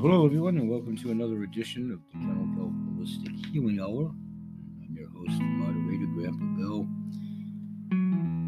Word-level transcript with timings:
hello, 0.00 0.24
everyone, 0.24 0.56
and 0.56 0.70
welcome 0.70 0.96
to 0.96 1.10
another 1.10 1.42
edition 1.42 1.92
of 1.92 2.00
the 2.06 2.12
Kennel 2.12 2.48
Kelp 2.56 2.72
Holistic 2.72 3.52
Healing 3.52 3.80
Hour. 3.80 4.08
I'm 4.08 4.96
your 4.96 5.10
host 5.10 5.38
and 5.38 5.58
moderator, 5.58 6.06
Grandpa 6.14 6.46
Bill. 6.56 6.88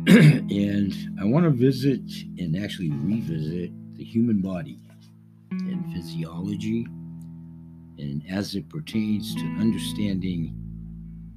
and 0.51 1.21
I 1.21 1.27
want 1.27 1.45
to 1.45 1.51
visit 1.51 2.01
and 2.39 2.57
actually 2.57 2.89
revisit 2.91 3.71
the 3.99 4.03
human 4.03 4.41
body 4.41 4.81
and 5.51 5.93
physiology, 5.93 6.87
and 7.99 8.23
as 8.31 8.55
it 8.55 8.71
pertains 8.71 9.35
to 9.35 9.45
understanding 9.61 10.57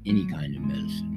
any 0.05 0.25
kind 0.27 0.55
of 0.55 0.61
medicine. 0.61 1.11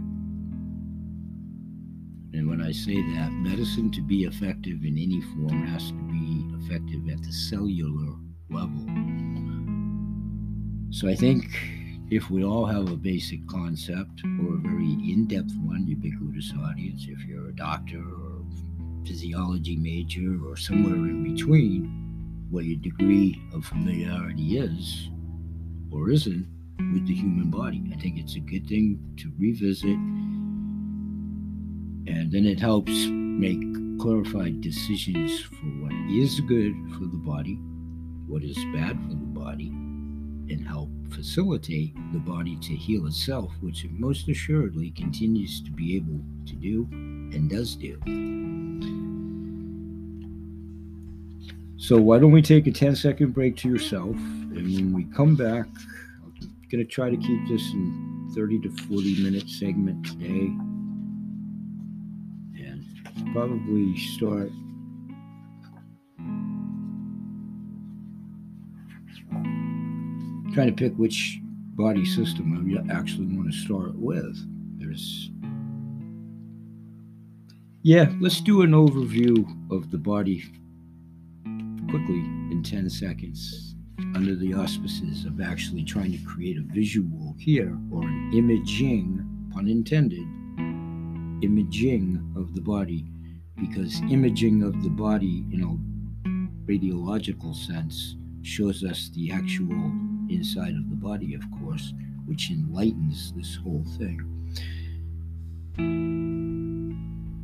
And 2.35 2.51
when 2.51 2.61
I 2.61 2.73
say 2.73 2.97
that, 2.97 3.31
medicine 3.31 3.93
to 3.93 4.03
be 4.03 4.25
effective 4.25 4.83
in 4.83 4.99
any 4.99 5.21
form 5.21 5.69
has 5.69 5.87
to 5.87 5.95
be 5.95 6.45
effective 6.59 7.09
at 7.09 7.23
the 7.23 7.33
cellular 7.33 8.17
level. 8.51 8.85
So 10.91 11.09
I 11.09 11.15
think 11.15 11.45
if 12.11 12.31
we 12.31 12.43
all 12.43 12.65
have 12.65 12.91
a 12.91 12.97
basic 12.97 13.47
concept 13.47 14.23
or 14.41 14.55
a 14.55 14.59
very 14.59 14.93
in 14.93 15.27
depth 15.29 15.53
one, 15.63 15.87
ubiquitous 15.87 16.53
audience, 16.65 17.07
if 17.09 17.25
you're 17.27 17.49
a 17.49 17.55
doctor 17.55 17.99
or 17.99 18.45
physiology 19.07 19.77
major 19.77 20.39
or 20.47 20.57
somewhere 20.57 20.95
in 20.95 21.23
between, 21.35 21.87
what 22.51 22.65
your 22.65 22.79
degree 22.79 23.41
of 23.53 23.65
familiarity 23.65 24.57
is 24.57 25.11
or 25.91 26.11
isn't 26.11 26.47
with 26.95 27.07
the 27.07 27.15
human 27.15 27.51
body. 27.51 27.83
I 27.93 27.97
think 28.01 28.19
it's 28.19 28.37
a 28.37 28.41
good 28.41 28.67
thing 28.67 28.99
to 29.19 29.31
revisit, 29.39 29.99
and 32.07 32.33
then 32.33 32.47
it 32.47 32.59
helps 32.59 33.07
make 33.11 33.61
clarified 34.01 34.61
decisions 34.63 35.43
for 35.43 35.67
what 35.83 35.93
is 36.11 36.41
good 36.41 36.75
for 36.95 37.05
the 37.05 37.19
body 37.19 37.59
what 38.29 38.43
is 38.43 38.57
bad 38.75 38.97
for 39.09 39.15
the 39.15 39.41
body 39.41 39.69
and 39.69 40.67
help 40.67 40.91
facilitate 41.11 41.95
the 42.13 42.19
body 42.19 42.57
to 42.57 42.75
heal 42.75 43.07
itself, 43.07 43.53
which 43.61 43.85
it 43.85 43.91
most 43.93 44.29
assuredly 44.29 44.91
continues 44.91 45.63
to 45.63 45.71
be 45.71 45.97
able 45.97 46.21
to 46.47 46.55
do 46.55 46.87
and 46.93 47.51
does 47.51 47.75
do. 47.75 47.99
So, 51.79 51.97
why 51.97 52.19
don't 52.19 52.33
we 52.33 52.43
take 52.43 52.67
a 52.67 52.73
10 52.73 52.97
second 52.97 53.33
break 53.33 53.57
to 53.59 53.69
yourself? 53.69 54.15
And 54.15 54.75
when 54.75 54.93
we 54.93 55.05
come 55.05 55.37
back, 55.37 55.67
I'm 56.23 56.69
going 56.71 56.85
to 56.85 56.91
try 56.91 57.09
to 57.09 57.17
keep 57.17 57.49
this 57.49 57.63
in 57.73 58.31
30 58.35 58.61
to 58.61 58.71
40 58.89 59.23
minute 59.23 59.49
segment 59.49 60.05
today. 60.05 60.53
And 62.63 62.85
probably 63.33 63.97
start 63.97 64.51
trying 70.59 70.75
to 70.75 70.85
pick 70.85 70.93
which 70.99 71.39
body 71.77 72.05
system 72.05 72.53
I 72.53 72.93
actually 72.93 73.27
want 73.27 73.49
to 73.49 73.57
start 73.57 73.95
with. 73.95 74.37
There's, 74.77 75.31
yeah, 77.85 78.13
let's 78.21 78.41
do 78.41 78.63
an 78.63 78.73
overview 78.73 79.47
of 79.71 79.93
the 79.93 79.99
body 79.99 80.43
quickly 81.89 82.25
in 82.51 82.65
10 82.65 82.91
seconds 82.91 83.77
under 84.17 84.35
the 84.35 84.53
auspices 84.53 85.27
of 85.27 85.41
actually 85.41 85.85
trying 85.85 86.11
to 86.11 86.19
create 86.25 86.59
a 86.59 86.75
visual 86.75 87.37
here 87.39 87.79
or 87.93 88.03
an 88.03 88.33
imaging, 88.35 89.25
pun 89.55 89.69
intended, 89.69 90.27
imaging 91.45 92.35
of 92.37 92.57
the 92.57 92.61
body 92.61 93.07
because 93.61 94.01
imaging 94.11 94.65
of 94.65 94.83
the 94.83 94.91
body 94.91 95.45
in 95.53 95.63
a 95.63 96.69
radiological 96.69 97.55
sense 97.55 98.17
shows 98.43 98.83
us 98.83 99.09
the 99.15 99.31
actual 99.31 99.93
inside 100.31 100.75
of 100.75 100.89
the 100.91 100.97
body, 100.97 101.35
of 101.35 101.43
course, 101.61 101.93
which 102.27 102.51
enlightens 102.51 103.33
this 103.35 103.57
whole 103.57 103.85
thing. 103.99 104.21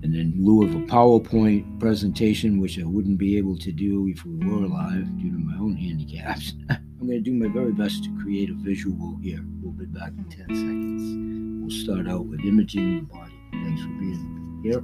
And 0.04 0.14
in 0.14 0.34
lieu 0.38 0.64
of 0.64 0.74
a 0.74 0.86
PowerPoint 0.86 1.80
presentation, 1.80 2.60
which 2.60 2.78
I 2.78 2.84
wouldn't 2.84 3.18
be 3.18 3.38
able 3.38 3.56
to 3.58 3.72
do 3.72 4.06
if 4.08 4.24
we 4.24 4.36
were 4.46 4.64
alive 4.64 5.06
due 5.18 5.30
to 5.30 5.38
my 5.38 5.56
own 5.58 5.76
handicaps, 5.76 6.52
I'm 6.70 7.06
going 7.06 7.22
to 7.22 7.30
do 7.30 7.32
my 7.32 7.48
very 7.48 7.72
best 7.72 8.04
to 8.04 8.22
create 8.22 8.50
a 8.50 8.54
visual 8.54 9.16
here. 9.22 9.40
We'll 9.62 9.72
be 9.72 9.86
back 9.86 10.12
in 10.16 10.24
10 10.24 10.46
seconds. 10.48 11.62
We'll 11.62 11.82
start 11.82 12.08
out 12.08 12.26
with 12.26 12.40
imaging 12.40 13.00
the 13.00 13.14
body. 13.14 13.34
Thanks 13.52 13.82
for 13.82 13.88
being 13.88 14.60
here. 14.62 14.82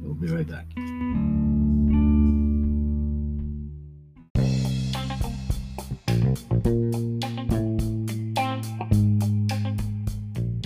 We'll 0.00 0.14
be 0.14 0.28
right 0.28 0.48
back. 0.48 1.41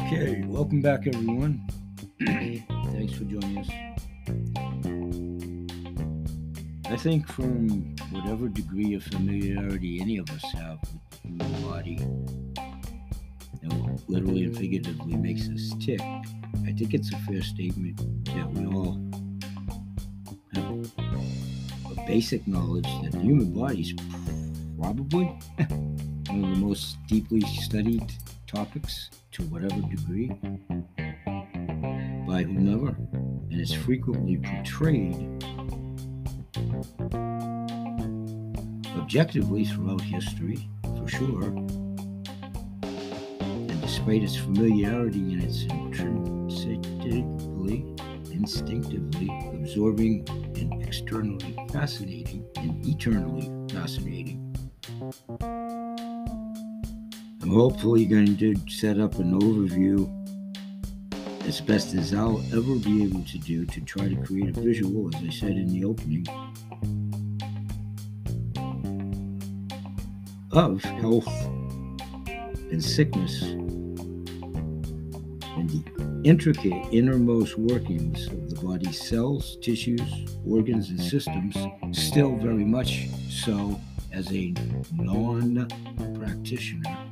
Okay, 0.06 0.44
welcome 0.46 0.80
back, 0.80 1.04
everyone. 1.08 1.66
Thanks 2.24 3.14
for 3.14 3.24
joining 3.24 3.58
us. 3.58 3.68
I 6.88 6.96
think 6.96 7.26
from 7.26 7.96
whatever 8.12 8.48
degree 8.48 8.94
of 8.94 9.02
familiarity 9.02 10.00
any 10.00 10.18
of 10.18 10.30
us 10.30 10.44
have 10.52 10.78
with 10.80 11.02
the 11.38 11.44
human 11.44 11.62
body, 11.62 11.96
know, 13.64 13.96
literally 14.06 14.44
and 14.44 14.56
figuratively 14.56 15.16
makes 15.16 15.48
us 15.48 15.74
tick, 15.84 16.00
I 16.00 16.70
think 16.70 16.94
it's 16.94 17.12
a 17.12 17.18
fair 17.26 17.42
statement 17.42 17.98
that 18.26 18.48
we 18.52 18.64
all 18.64 19.00
have 20.54 21.98
a 21.98 22.06
basic 22.06 22.46
knowledge 22.46 22.86
that 23.02 23.10
the 23.10 23.18
human 23.18 23.52
body 23.52 23.80
is 23.80 23.92
probably 24.78 25.24
one 25.56 26.44
of 26.44 26.50
the 26.54 26.60
most 26.60 26.96
deeply 27.08 27.40
studied 27.40 28.12
topics 28.46 29.10
to 29.36 29.42
whatever 29.44 29.80
degree 29.91 30.28
by 32.26 32.42
whomever, 32.42 32.97
and 33.50 33.60
is 33.60 33.70
frequently 33.70 34.38
portrayed 34.38 35.14
objectively 38.97 39.66
throughout 39.66 40.00
history, 40.00 40.66
for 40.97 41.06
sure. 41.06 41.44
And 42.82 43.80
despite 43.82 44.22
its 44.22 44.36
familiarity 44.36 45.34
and 45.34 45.42
its 45.42 45.64
intrinsically, 45.64 47.26
instinctively 48.32 49.28
absorbing 49.53 50.26
and 50.56 50.82
externally 50.82 51.54
fascinating 51.70 52.47
and 52.56 52.86
eternally 52.86 53.50
fascinating. 53.70 54.42
I'm 57.42 57.50
hopefully 57.50 58.06
going 58.06 58.36
to 58.38 58.56
set 58.69 58.98
up 58.98 59.19
an 59.19 59.38
overview 59.38 60.10
as 61.47 61.60
best 61.60 61.94
as 61.94 62.12
I'll 62.12 62.42
ever 62.52 62.74
be 62.76 63.04
able 63.04 63.22
to 63.22 63.38
do 63.38 63.64
to 63.66 63.80
try 63.82 64.08
to 64.08 64.16
create 64.16 64.56
a 64.56 64.60
visual, 64.60 65.14
as 65.14 65.22
I 65.22 65.30
said 65.30 65.50
in 65.52 65.69
the 65.69 65.84
opening, 65.84 66.26
of 70.50 70.82
health 70.82 71.28
and 72.72 72.82
sickness 72.82 73.42
and 75.56 75.70
the 75.70 75.84
intricate 76.24 76.72
innermost 76.92 77.56
workings 77.58 78.26
of 78.26 78.50
the 78.50 78.60
body's 78.60 79.00
cells, 79.00 79.56
tissues, 79.62 80.00
organs, 80.44 80.91
and 80.91 81.00
systems, 81.00 81.56
still 81.92 82.34
very 82.36 82.64
much 82.64 83.08
so 83.30 83.80
as 84.12 84.32
a 84.32 84.53
non 84.92 85.68
practitioner 86.18 87.05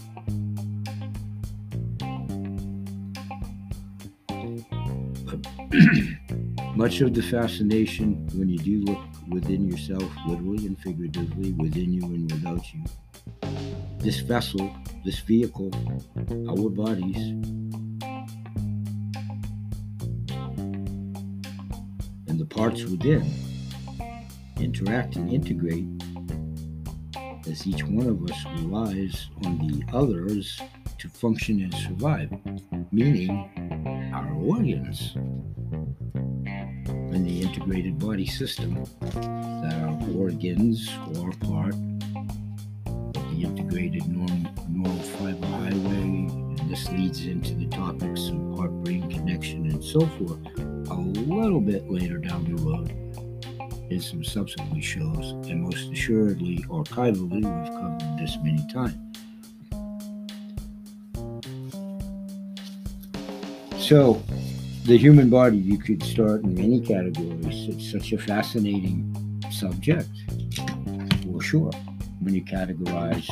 Much 6.77 7.01
of 7.01 7.15
the 7.15 7.23
fascination 7.23 8.29
when 8.35 8.49
you 8.49 8.59
do 8.59 8.81
look 8.82 8.99
within 9.29 9.69
yourself, 9.71 10.05
literally 10.26 10.67
and 10.67 10.79
figuratively, 10.79 11.53
within 11.53 11.93
you 11.93 12.03
and 12.05 12.31
without 12.31 12.62
you, 12.73 12.85
this 13.99 14.21
vessel, 14.21 14.75
this 15.05 15.19
vehicle, 15.21 15.71
our 16.49 16.69
bodies, 16.69 17.17
and 22.29 22.38
the 22.38 22.47
parts 22.47 22.85
within 22.85 23.25
interact 24.59 25.17
and 25.17 25.32
integrate 25.32 25.87
as 27.50 27.67
each 27.67 27.85
one 27.85 28.06
of 28.06 28.23
us 28.31 28.44
relies 28.61 29.29
on 29.44 29.59
the 29.59 29.82
others 29.93 30.61
to 30.99 31.09
function 31.09 31.61
and 31.61 31.75
survive, 31.75 32.31
meaning 32.93 34.11
our 34.15 34.32
organs 34.35 35.17
in 37.14 37.25
the 37.25 37.43
integrated 37.43 37.99
body 37.99 38.26
system 38.26 38.84
that 39.00 39.75
our 39.82 39.99
organs 40.19 40.90
are 41.19 41.32
part 41.46 41.75
of 42.87 43.31
the 43.31 43.43
integrated 43.43 44.06
neural 44.08 44.99
fiber 45.19 45.46
highway. 45.46 46.02
And 46.02 46.58
this 46.69 46.90
leads 46.90 47.26
into 47.26 47.55
the 47.55 47.66
topics 47.66 48.28
of 48.28 48.58
heart 48.58 48.72
brain 48.82 49.08
connection 49.11 49.70
and 49.70 49.82
so 49.82 50.00
forth 50.00 50.40
a 50.90 50.94
little 50.94 51.61
bit 51.61 51.88
later 51.90 52.19
down 52.19 52.44
the 52.44 52.62
road. 52.62 52.93
in 53.90 54.00
some 54.00 54.25
subsequent 54.25 54.82
shows, 54.82 55.32
and 55.49 55.62
most 55.62 55.90
assuredly, 55.93 56.58
archivally, 56.69 57.43
we've 57.44 57.75
covered 57.81 58.19
this 58.19 58.37
many 58.43 58.64
times. 58.72 58.96
So, 63.78 64.22
the 64.85 64.99
human 64.99 65.31
body, 65.31 65.57
you 65.57 65.79
could 65.79 66.03
start 66.03 66.43
in 66.43 66.55
many 66.55 66.79
categories. 66.79 67.69
It's 67.69 67.91
such 67.91 68.13
a 68.13 68.19
fascinating 68.19 69.11
subject, 69.51 70.11
for 71.25 71.41
sure, 71.41 71.71
when 72.21 72.35
you 72.35 72.45
categorize 72.45 73.27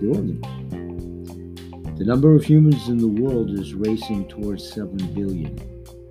the 0.00 0.08
organs. 0.08 1.98
The 1.98 2.04
number 2.04 2.34
of 2.34 2.44
humans 2.44 2.88
in 2.88 2.98
the 2.98 3.08
world 3.08 3.58
is 3.58 3.72
racing 3.72 4.28
towards 4.28 4.70
7 4.70 4.98
billion, 5.14 5.58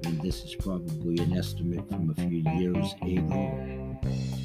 and 0.06 0.20
this 0.22 0.46
is 0.46 0.56
probably 0.56 1.20
an 1.20 1.38
estimate 1.38 1.88
from 1.88 2.10
a 2.10 2.16
few 2.16 2.44
years 2.58 2.96
ago. 3.04 4.00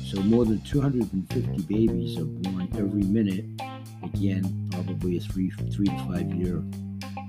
So, 0.05 0.20
more 0.20 0.44
than 0.44 0.61
250 0.61 1.62
babies 1.62 2.19
are 2.19 2.25
born 2.26 2.69
every 2.75 3.05
minute. 3.05 3.47
Again, 4.03 4.69
probably 4.70 5.17
a 5.17 5.20
three, 5.20 5.50
three 5.50 5.87
to 5.87 5.99
five 6.06 6.31
year 6.35 6.62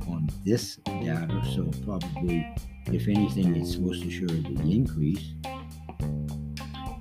on 0.09 0.29
this 0.45 0.77
data, 0.85 1.41
so 1.53 1.69
probably, 1.85 2.47
if 2.87 3.07
anything, 3.07 3.55
it's 3.55 3.77
most 3.77 4.03
assuredly 4.03 4.55
the 4.55 4.71
increase. 4.71 5.33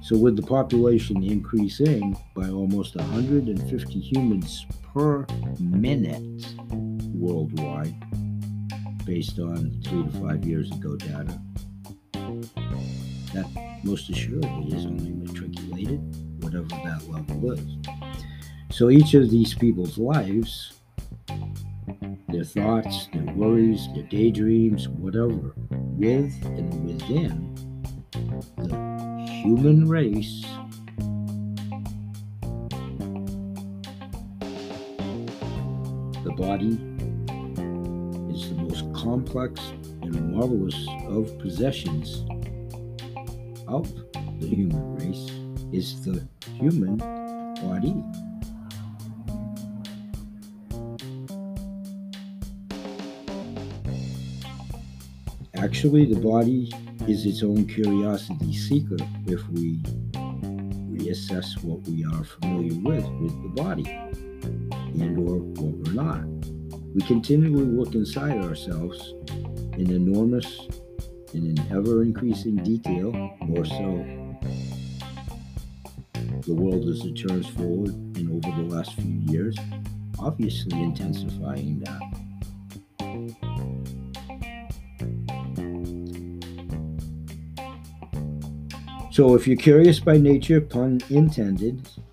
So, 0.02 0.16
with 0.16 0.36
the 0.36 0.42
population 0.42 1.22
increasing 1.22 2.16
by 2.34 2.48
almost 2.48 2.94
150 2.96 4.00
humans 4.00 4.66
per 4.92 5.26
minute, 5.58 6.46
worldwide 7.14 7.94
based 9.04 9.38
on 9.38 9.80
three 9.84 10.02
to 10.02 10.10
five 10.20 10.44
years 10.44 10.70
ago 10.72 10.96
data. 10.96 11.40
That 13.32 13.80
most 13.84 14.10
assuredly 14.10 14.76
is 14.76 14.84
only 14.84 15.12
matriculated, 15.12 16.00
whatever 16.42 16.66
that 16.68 17.02
level 17.08 17.52
is. 17.52 17.60
So 18.70 18.90
each 18.90 19.14
of 19.14 19.30
these 19.30 19.54
people's 19.54 19.96
lives, 19.96 20.72
thoughts, 22.46 23.08
their 23.12 23.34
worries, 23.34 23.88
their 23.94 24.04
daydreams, 24.04 24.88
whatever, 24.88 25.54
with 25.70 26.32
and 26.44 26.86
within 26.86 27.54
the 28.56 29.26
human 29.42 29.88
race 29.88 30.44
the 36.24 36.32
body 36.32 36.74
is 38.34 38.48
the 38.48 38.56
most 38.62 38.92
complex 38.94 39.60
and 40.02 40.32
marvelous 40.34 40.86
of 41.08 41.38
possessions 41.38 42.24
of 43.68 43.92
the 44.40 44.46
human 44.46 44.96
race 44.96 45.30
is 45.72 46.04
the 46.04 46.26
human 46.58 46.96
body. 46.96 48.25
Actually, 55.66 56.04
the 56.04 56.20
body 56.20 56.72
is 57.08 57.26
its 57.26 57.42
own 57.42 57.66
curiosity 57.66 58.54
seeker 58.54 58.96
if 59.26 59.48
we 59.48 59.78
reassess 60.94 61.60
what 61.64 61.80
we 61.88 62.04
are 62.04 62.22
familiar 62.22 62.72
with 62.84 63.04
with 63.20 63.42
the 63.42 63.48
body 63.60 63.84
and 65.02 65.18
or 65.18 65.38
what 65.38 65.74
we're 65.74 65.92
not. 65.92 66.24
We 66.94 67.00
continually 67.02 67.64
look 67.64 67.96
inside 67.96 68.44
ourselves 68.44 69.14
in 69.76 69.90
enormous 69.90 70.68
and 71.34 71.58
in 71.58 71.76
ever 71.76 72.04
increasing 72.04 72.54
detail, 72.58 73.10
more 73.40 73.64
so. 73.64 74.06
The 76.42 76.54
world 76.54 76.88
as 76.88 77.04
it 77.04 77.14
turns 77.14 77.48
forward 77.48 77.90
and 78.16 78.30
over 78.30 78.62
the 78.62 78.72
last 78.72 78.94
few 78.94 79.20
years, 79.26 79.56
obviously 80.20 80.80
intensifying 80.80 81.80
that. 81.80 82.25
So, 89.16 89.34
if 89.34 89.48
you're 89.48 89.56
curious 89.56 89.98
by 89.98 90.18
nature, 90.18 90.60
pun 90.60 91.00
intended, 91.08 91.88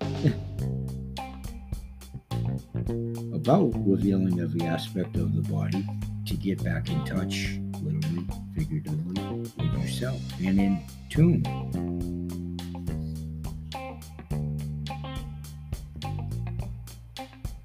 about 3.34 3.74
revealing 3.86 4.40
every 4.40 4.62
aspect 4.62 5.16
of 5.16 5.36
the 5.36 5.42
body 5.52 5.86
to 6.24 6.34
get 6.34 6.64
back 6.64 6.88
in 6.88 7.04
touch, 7.04 7.58
literally, 7.82 8.26
figuratively, 8.56 9.22
with 9.22 9.82
yourself 9.82 10.18
and 10.42 10.58
in 10.58 10.82
tune. 11.10 11.44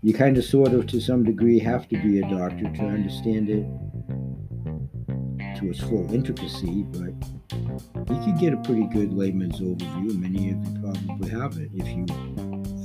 You 0.04 0.14
kind 0.14 0.38
of, 0.38 0.44
sort 0.44 0.74
of, 0.74 0.86
to 0.88 1.00
some 1.00 1.24
degree, 1.24 1.60
have 1.60 1.88
to 1.88 1.98
be 1.98 2.20
a 2.20 2.24
doctor 2.24 2.66
to 2.66 2.82
understand 2.82 3.50
it 3.50 3.66
to 5.62 5.70
its 5.70 5.80
full 5.80 6.14
intricacy, 6.14 6.84
but 6.92 7.14
you 7.52 8.22
could 8.24 8.38
get 8.40 8.54
a 8.54 8.58
pretty 8.58 8.86
good 8.88 9.14
layman's 9.14 9.60
overview. 9.60 10.16
Many 10.18 10.52
of 10.52 10.58
you 10.66 10.80
probably 10.82 11.30
have 11.30 11.58
it 11.58 11.72
if 11.74 11.88
you 11.88 12.06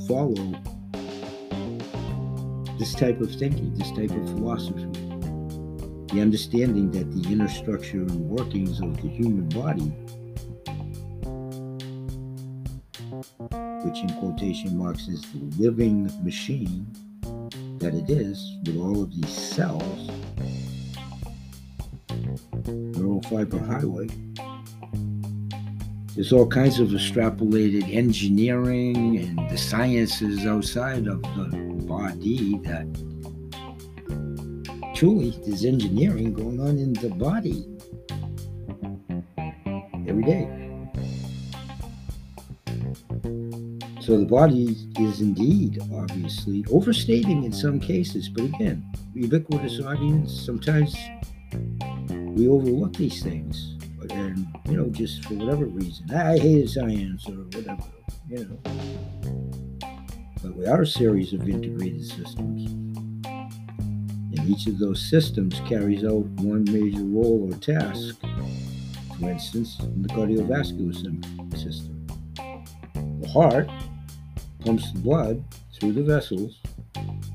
follow 0.06 0.34
this 2.78 2.94
type 2.94 3.20
of 3.20 3.30
thinking, 3.34 3.74
this 3.74 3.90
type 3.90 4.10
of 4.10 4.28
philosophy. 4.30 4.86
The 6.12 6.20
understanding 6.20 6.90
that 6.92 7.10
the 7.10 7.28
inner 7.32 7.48
structure 7.48 8.02
and 8.02 8.28
workings 8.28 8.80
of 8.80 8.96
the 9.02 9.08
human 9.08 9.48
body, 9.48 9.92
which 13.84 13.98
in 13.98 14.08
quotation 14.20 14.76
marks 14.78 15.08
is 15.08 15.22
the 15.22 15.62
living 15.62 16.10
machine 16.24 16.86
that 17.78 17.94
it 17.94 18.08
is, 18.08 18.56
with 18.64 18.76
all 18.78 19.02
of 19.02 19.14
these 19.14 19.28
cells, 19.28 20.10
neural 22.66 23.20
fiber 23.22 23.58
highway, 23.58 24.08
there's 26.14 26.32
all 26.32 26.46
kinds 26.46 26.78
of 26.78 26.88
extrapolated 26.90 27.92
engineering 27.92 29.18
and 29.18 29.50
the 29.50 29.58
sciences 29.58 30.46
outside 30.46 31.08
of 31.08 31.20
the 31.22 31.48
body 31.86 32.58
that 32.62 32.86
truly 34.94 35.30
there's 35.44 35.64
engineering 35.64 36.32
going 36.32 36.60
on 36.60 36.78
in 36.78 36.92
the 36.92 37.08
body 37.08 37.66
every 40.06 40.22
day. 40.22 40.48
So 44.00 44.18
the 44.18 44.26
body 44.26 44.76
is 45.00 45.20
indeed, 45.20 45.80
obviously, 45.92 46.64
overstating 46.70 47.42
in 47.42 47.52
some 47.52 47.80
cases, 47.80 48.28
but 48.28 48.44
again, 48.44 48.84
ubiquitous 49.14 49.80
audience, 49.80 50.44
sometimes 50.44 50.94
we 52.10 52.46
overlook 52.46 52.92
these 52.96 53.22
things. 53.22 53.73
You 54.68 54.76
know, 54.76 54.88
just 54.90 55.24
for 55.24 55.34
whatever 55.34 55.66
reason. 55.66 56.10
I 56.14 56.38
hate 56.38 56.68
science 56.68 57.28
or 57.28 57.44
whatever, 57.44 57.84
you 58.28 58.44
know 58.64 58.94
but 60.44 60.56
we 60.56 60.66
are 60.66 60.82
a 60.82 60.86
series 60.86 61.32
of 61.32 61.48
integrated 61.48 62.04
systems. 62.04 62.70
And 63.26 64.46
each 64.46 64.66
of 64.66 64.78
those 64.78 65.00
systems 65.08 65.58
carries 65.60 66.04
out 66.04 66.26
one 66.42 66.64
major 66.64 67.02
role 67.02 67.48
or 67.50 67.56
task. 67.56 68.20
For 69.18 69.30
instance, 69.30 69.78
in 69.80 70.02
the 70.02 70.08
cardiovascular 70.08 70.94
system, 71.56 72.06
the 73.22 73.28
heart 73.28 73.70
pumps 74.62 74.92
the 74.92 74.98
blood 74.98 75.42
through 75.72 75.94
the 75.94 76.02
vessels 76.02 76.60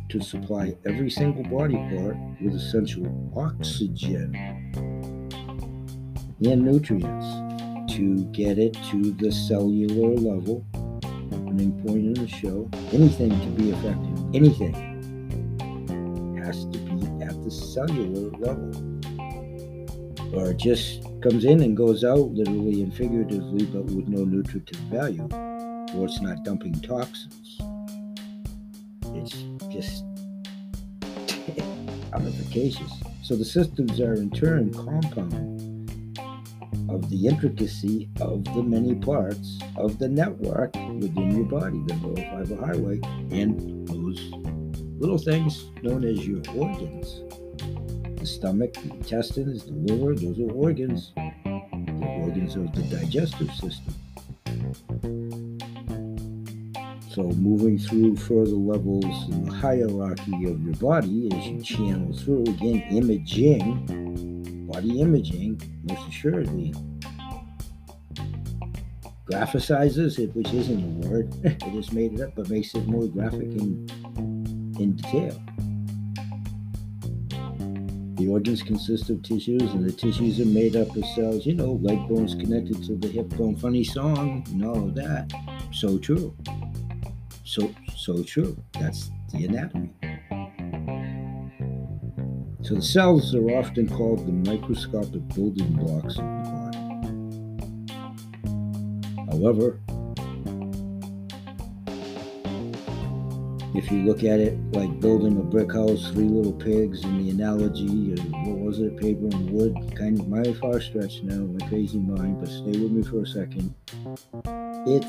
to 0.09 0.21
supply 0.21 0.75
every 0.85 1.09
single 1.09 1.43
body 1.43 1.77
part 1.77 2.15
with 2.39 2.53
essential 2.53 3.33
oxygen 3.35 4.35
and 6.41 6.63
nutrients 6.63 7.93
to 7.93 8.23
get 8.31 8.57
it 8.57 8.73
to 8.91 9.11
the 9.11 9.31
cellular 9.31 10.15
level 10.15 10.65
opening 11.59 11.71
point 11.83 12.05
in 12.05 12.13
the 12.13 12.27
show, 12.27 12.69
anything 12.93 13.29
to 13.29 13.47
be 13.61 13.71
effective, 13.71 14.35
anything 14.35 14.73
has 16.43 16.65
to 16.65 16.77
be 16.79 17.23
at 17.23 17.43
the 17.43 17.51
cellular 17.51 18.29
level. 18.37 18.71
Or 20.33 20.53
just 20.53 21.03
comes 21.21 21.43
in 21.43 21.61
and 21.63 21.75
goes 21.75 22.03
out 22.03 22.31
literally 22.31 22.83
and 22.83 22.93
figuratively, 22.93 23.65
but 23.65 23.85
with 23.85 24.07
no 24.07 24.23
nutritive 24.23 24.79
value. 24.81 25.27
Or 25.95 26.05
it's 26.05 26.21
not 26.21 26.45
dumping 26.45 26.79
toxins. 26.81 27.59
It's 29.15 29.43
just 29.71 30.05
efficacious. 32.13 32.91
So 33.23 33.35
the 33.35 33.45
systems 33.45 33.99
are 33.99 34.13
in 34.13 34.29
turn 34.29 34.71
compound 34.71 35.68
of 36.89 37.09
the 37.09 37.27
intricacy 37.27 38.09
of 38.21 38.43
the 38.43 38.63
many 38.63 38.95
parts 38.95 39.59
of 39.77 39.99
the 39.99 40.07
network 40.07 40.73
within 40.75 41.31
your 41.31 41.45
body, 41.45 41.81
the 41.87 41.95
neural 41.95 42.15
fiber 42.15 42.65
highway, 42.65 42.99
and 43.31 43.87
those 43.87 44.31
little 44.99 45.17
things 45.17 45.65
known 45.81 46.03
as 46.03 46.27
your 46.27 46.41
organs. 46.55 47.21
The 48.19 48.25
stomach, 48.25 48.73
the 48.73 48.91
intestines, 48.93 49.65
the 49.65 49.71
liver, 49.71 50.13
those 50.13 50.39
are 50.39 50.51
organs. 50.51 51.13
The 51.15 52.21
organs 52.21 52.55
of 52.55 52.73
the 52.73 52.83
digestive 52.83 53.51
system. 53.51 53.93
So, 57.11 57.23
moving 57.23 57.79
through 57.79 58.17
further 58.17 58.51
levels 58.51 59.29
in 59.29 59.45
the 59.45 59.51
hierarchy 59.51 60.45
of 60.45 60.61
your 60.63 60.75
body 60.75 61.29
as 61.35 61.47
you 61.47 61.61
channel 61.61 62.13
through, 62.13 62.43
again, 62.43 62.83
imaging, 62.91 64.67
body 64.67 65.01
imaging, 65.01 65.61
most 65.89 66.07
assuredly, 66.07 66.73
graphicizes 69.29 70.19
it, 70.19 70.35
which 70.35 70.53
isn't 70.53 71.05
a 71.05 71.07
word. 71.07 71.33
it 71.43 71.73
just 71.73 71.93
made 71.93 72.13
it 72.13 72.21
up, 72.21 72.35
but 72.35 72.49
makes 72.49 72.73
it 72.75 72.87
more 72.87 73.07
graphic 73.07 73.41
in, 73.41 73.87
in 74.79 74.95
detail. 74.95 75.41
The 78.15 78.27
organs 78.27 78.61
consist 78.61 79.09
of 79.09 79.23
tissues, 79.23 79.61
and 79.61 79.85
the 79.85 79.93
tissues 79.93 80.41
are 80.41 80.45
made 80.45 80.75
up 80.75 80.93
of 80.95 81.05
cells. 81.15 81.45
You 81.45 81.55
know, 81.55 81.79
leg 81.81 82.05
bones 82.09 82.35
connected 82.35 82.83
to 82.83 82.97
the 82.97 83.07
hip 83.07 83.29
bone. 83.29 83.55
Funny 83.55 83.83
song, 83.83 84.45
all 84.63 84.89
of 84.89 84.95
that. 84.95 85.31
So 85.71 85.97
true. 85.97 86.35
So 87.45 87.73
so 87.95 88.21
true. 88.23 88.61
That's 88.73 89.09
the 89.31 89.45
anatomy. 89.45 89.93
So 92.69 92.75
the 92.75 92.81
cells 92.83 93.33
are 93.33 93.49
often 93.57 93.89
called 93.89 94.27
the 94.27 94.31
microscopic 94.31 95.27
building 95.29 95.73
blocks 95.73 96.19
of 96.19 96.25
the 96.25 96.43
body. 96.53 96.77
However, 99.31 99.79
if 103.73 103.91
you 103.91 104.03
look 104.03 104.23
at 104.23 104.39
it 104.39 104.55
like 104.73 104.99
building 104.99 105.35
a 105.37 105.41
brick 105.41 105.73
house, 105.73 106.11
three 106.11 106.25
little 106.25 106.53
pigs, 106.53 107.03
and 107.03 107.25
the 107.25 107.31
analogy, 107.31 108.13
of 108.13 108.19
what 108.45 108.59
was 108.59 108.79
it, 108.81 108.95
paper 108.97 109.25
and 109.25 109.49
wood, 109.49 109.75
kind 109.95 110.19
of 110.19 110.27
my 110.27 110.53
far 110.53 110.79
stretch 110.79 111.23
now, 111.23 111.37
my 111.39 111.67
crazy 111.69 111.97
mind, 111.97 112.39
but 112.39 112.49
stay 112.49 112.79
with 112.79 112.91
me 112.91 113.01
for 113.01 113.23
a 113.23 113.25
second. 113.25 113.73
It's 114.85 115.07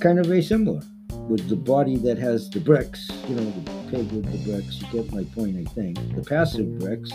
kind 0.00 0.18
of 0.18 0.26
very 0.26 0.42
similar 0.42 0.82
with 1.28 1.48
the 1.48 1.54
body 1.54 1.98
that 1.98 2.18
has 2.18 2.50
the 2.50 2.58
bricks, 2.58 3.08
you 3.28 3.36
know, 3.36 3.81
with 3.98 4.30
the 4.30 4.50
bricks. 4.50 4.80
You 4.80 5.02
get 5.02 5.12
my 5.12 5.24
point, 5.34 5.56
I 5.56 5.64
think. 5.72 5.98
The 6.14 6.22
passive 6.22 6.78
bricks 6.78 7.10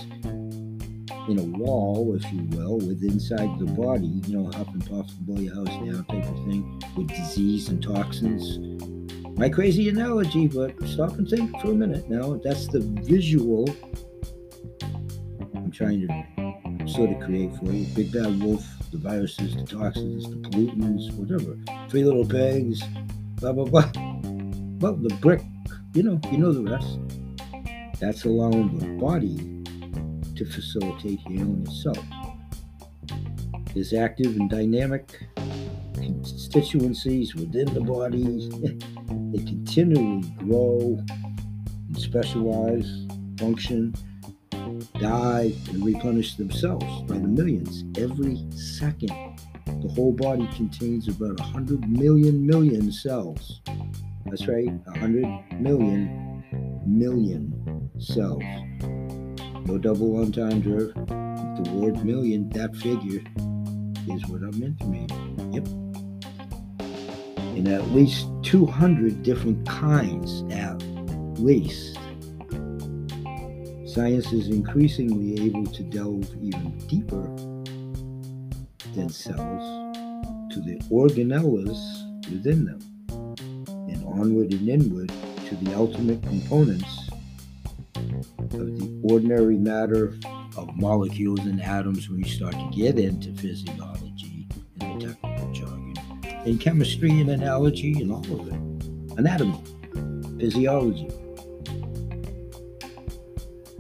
in 1.28 1.40
a 1.40 1.58
wall, 1.58 2.16
if 2.16 2.32
you 2.32 2.44
will, 2.58 2.78
with 2.78 3.04
inside 3.04 3.60
the 3.60 3.66
body, 3.66 4.08
you 4.28 4.38
know, 4.38 4.52
huff 4.52 4.68
and 4.74 4.90
puff 4.90 5.12
blow 5.22 5.40
your 5.40 5.56
house 5.56 5.68
down 5.68 6.06
type 6.06 6.26
of 6.26 6.46
thing, 6.46 6.82
with 6.96 7.08
disease 7.10 7.70
and 7.70 7.84
toxins 7.84 8.60
my 9.38 9.50
crazy 9.50 9.88
analogy, 9.88 10.48
but 10.48 10.74
stop 10.88 11.12
and 11.20 11.30
think 11.30 11.52
for 11.62 11.70
a 11.70 11.76
minute 11.76 12.10
now. 12.10 12.40
That's 12.44 12.68
the 12.68 12.80
visual 12.80 13.70
I'm 15.56 15.72
trying 15.72 16.08
to 16.08 16.88
sort 16.88 17.12
of 17.12 17.20
create 17.20 17.56
for 17.58 17.66
you. 17.66 17.86
Big 17.94 18.12
bad 18.12 18.42
wolf, 18.42 18.66
the 18.92 18.98
viruses, 18.98 19.56
the 19.56 19.64
toxins, 19.64 20.24
the 20.28 20.38
pollutants, 20.38 21.14
whatever. 21.14 21.56
Three 21.88 22.04
little 22.04 22.26
pegs, 22.26 22.82
blah 23.36 23.54
blah 23.54 23.66
blah. 23.66 23.92
Well, 24.80 24.96
the 24.96 25.16
brick, 25.22 25.42
you 25.98 26.04
know, 26.04 26.20
you 26.32 26.38
know 26.38 26.52
the 26.52 26.62
rest. 26.62 27.00
That's 28.00 28.24
allowing 28.24 28.78
the 28.78 28.86
body 29.04 29.36
to 30.36 30.46
facilitate 30.46 31.20
healing 31.22 31.66
itself. 31.68 31.98
Is 33.74 33.94
active 33.94 34.36
and 34.36 34.48
dynamic 34.48 35.28
constituencies 35.96 37.34
within 37.34 37.74
the 37.74 37.82
body. 37.82 38.50
They 39.32 39.44
continually 39.44 40.22
grow 40.38 41.00
and 41.10 41.98
specialize, 41.98 43.06
function, 43.38 43.94
die, 45.00 45.54
and 45.70 45.86
replenish 45.86 46.36
themselves 46.36 47.02
by 47.04 47.16
the 47.16 47.28
millions 47.28 47.84
every 47.98 48.46
second. 48.52 49.12
The 49.66 49.90
whole 49.96 50.14
body 50.14 50.48
contains 50.56 51.08
about 51.08 51.40
100 51.40 51.90
million 51.90 52.46
million 52.46 52.92
cells. 52.92 53.62
That's 54.30 54.48
right, 54.48 54.70
100 54.70 55.62
million 55.62 56.44
million 56.86 57.90
cells. 58.00 58.44
No 59.66 59.78
double 59.78 60.22
entendre. 60.22 60.94
The 60.94 61.72
word 61.74 62.06
million, 62.06 62.50
that 62.50 62.76
figure, 62.76 63.22
is 64.14 64.26
what 64.28 64.42
I'm 64.44 64.60
meant 64.60 64.80
to 64.80 64.86
mean. 64.86 65.54
Yep 65.54 65.68
in 67.58 67.68
at 67.68 67.90
least 67.90 68.28
200 68.44 69.24
different 69.24 69.68
kinds, 69.68 70.44
at 70.54 70.80
least. 71.40 71.98
Science 73.88 74.32
is 74.32 74.50
increasingly 74.50 75.44
able 75.44 75.66
to 75.66 75.82
delve 75.84 76.30
even 76.40 76.78
deeper 76.88 77.24
than 78.94 79.10
cells 79.10 79.96
to 80.54 80.62
the 80.62 80.78
organelles 80.92 81.80
within 82.30 82.64
them, 82.66 82.80
onward 84.20 84.52
and 84.52 84.68
inward 84.68 85.12
to 85.48 85.56
the 85.58 85.74
ultimate 85.76 86.22
components 86.24 87.10
of 87.96 88.52
the 88.52 89.02
ordinary 89.04 89.58
matter 89.58 90.18
of 90.58 90.76
molecules 90.76 91.40
and 91.42 91.62
atoms 91.62 92.10
when 92.10 92.20
you 92.20 92.30
start 92.30 92.54
to 92.54 92.70
get 92.76 92.98
into 92.98 93.34
physiology 93.34 94.48
and 94.82 95.02
the 95.02 95.08
technical 95.08 95.52
jargon 95.52 95.94
in 96.46 96.58
chemistry 96.58 97.12
and 97.22 97.30
analogy 97.30 98.02
and 98.02 98.12
all 98.12 98.40
of 98.40 98.48
it. 98.48 99.18
Anatomy, 99.18 99.62
physiology. 100.40 101.10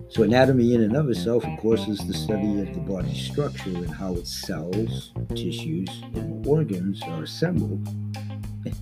So, 0.09 0.23
anatomy 0.23 0.73
in 0.73 0.81
and 0.81 0.95
of 0.95 1.09
itself, 1.09 1.45
of 1.45 1.59
course, 1.59 1.87
is 1.87 1.99
the 1.99 2.13
study 2.13 2.59
of 2.61 2.73
the 2.73 2.79
body's 2.79 3.29
structure 3.29 3.69
and 3.69 3.89
how 3.89 4.15
its 4.15 4.35
cells, 4.47 5.11
tissues, 5.29 5.89
and 6.15 6.45
organs 6.47 7.01
are 7.03 7.23
assembled. 7.23 7.87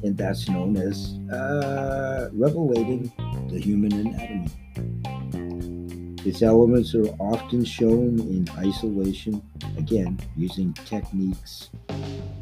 And 0.04 0.18
that's 0.18 0.48
known 0.50 0.78
as 0.78 1.18
uh, 1.32 2.30
revelating 2.34 3.12
the 3.50 3.60
human 3.60 3.94
anatomy. 3.94 4.50
Its 6.26 6.42
elements 6.42 6.96
are 6.96 7.08
often 7.20 7.64
shown 7.64 8.20
in 8.20 8.48
isolation, 8.58 9.44
again, 9.78 10.20
using 10.36 10.74
techniques 10.74 11.70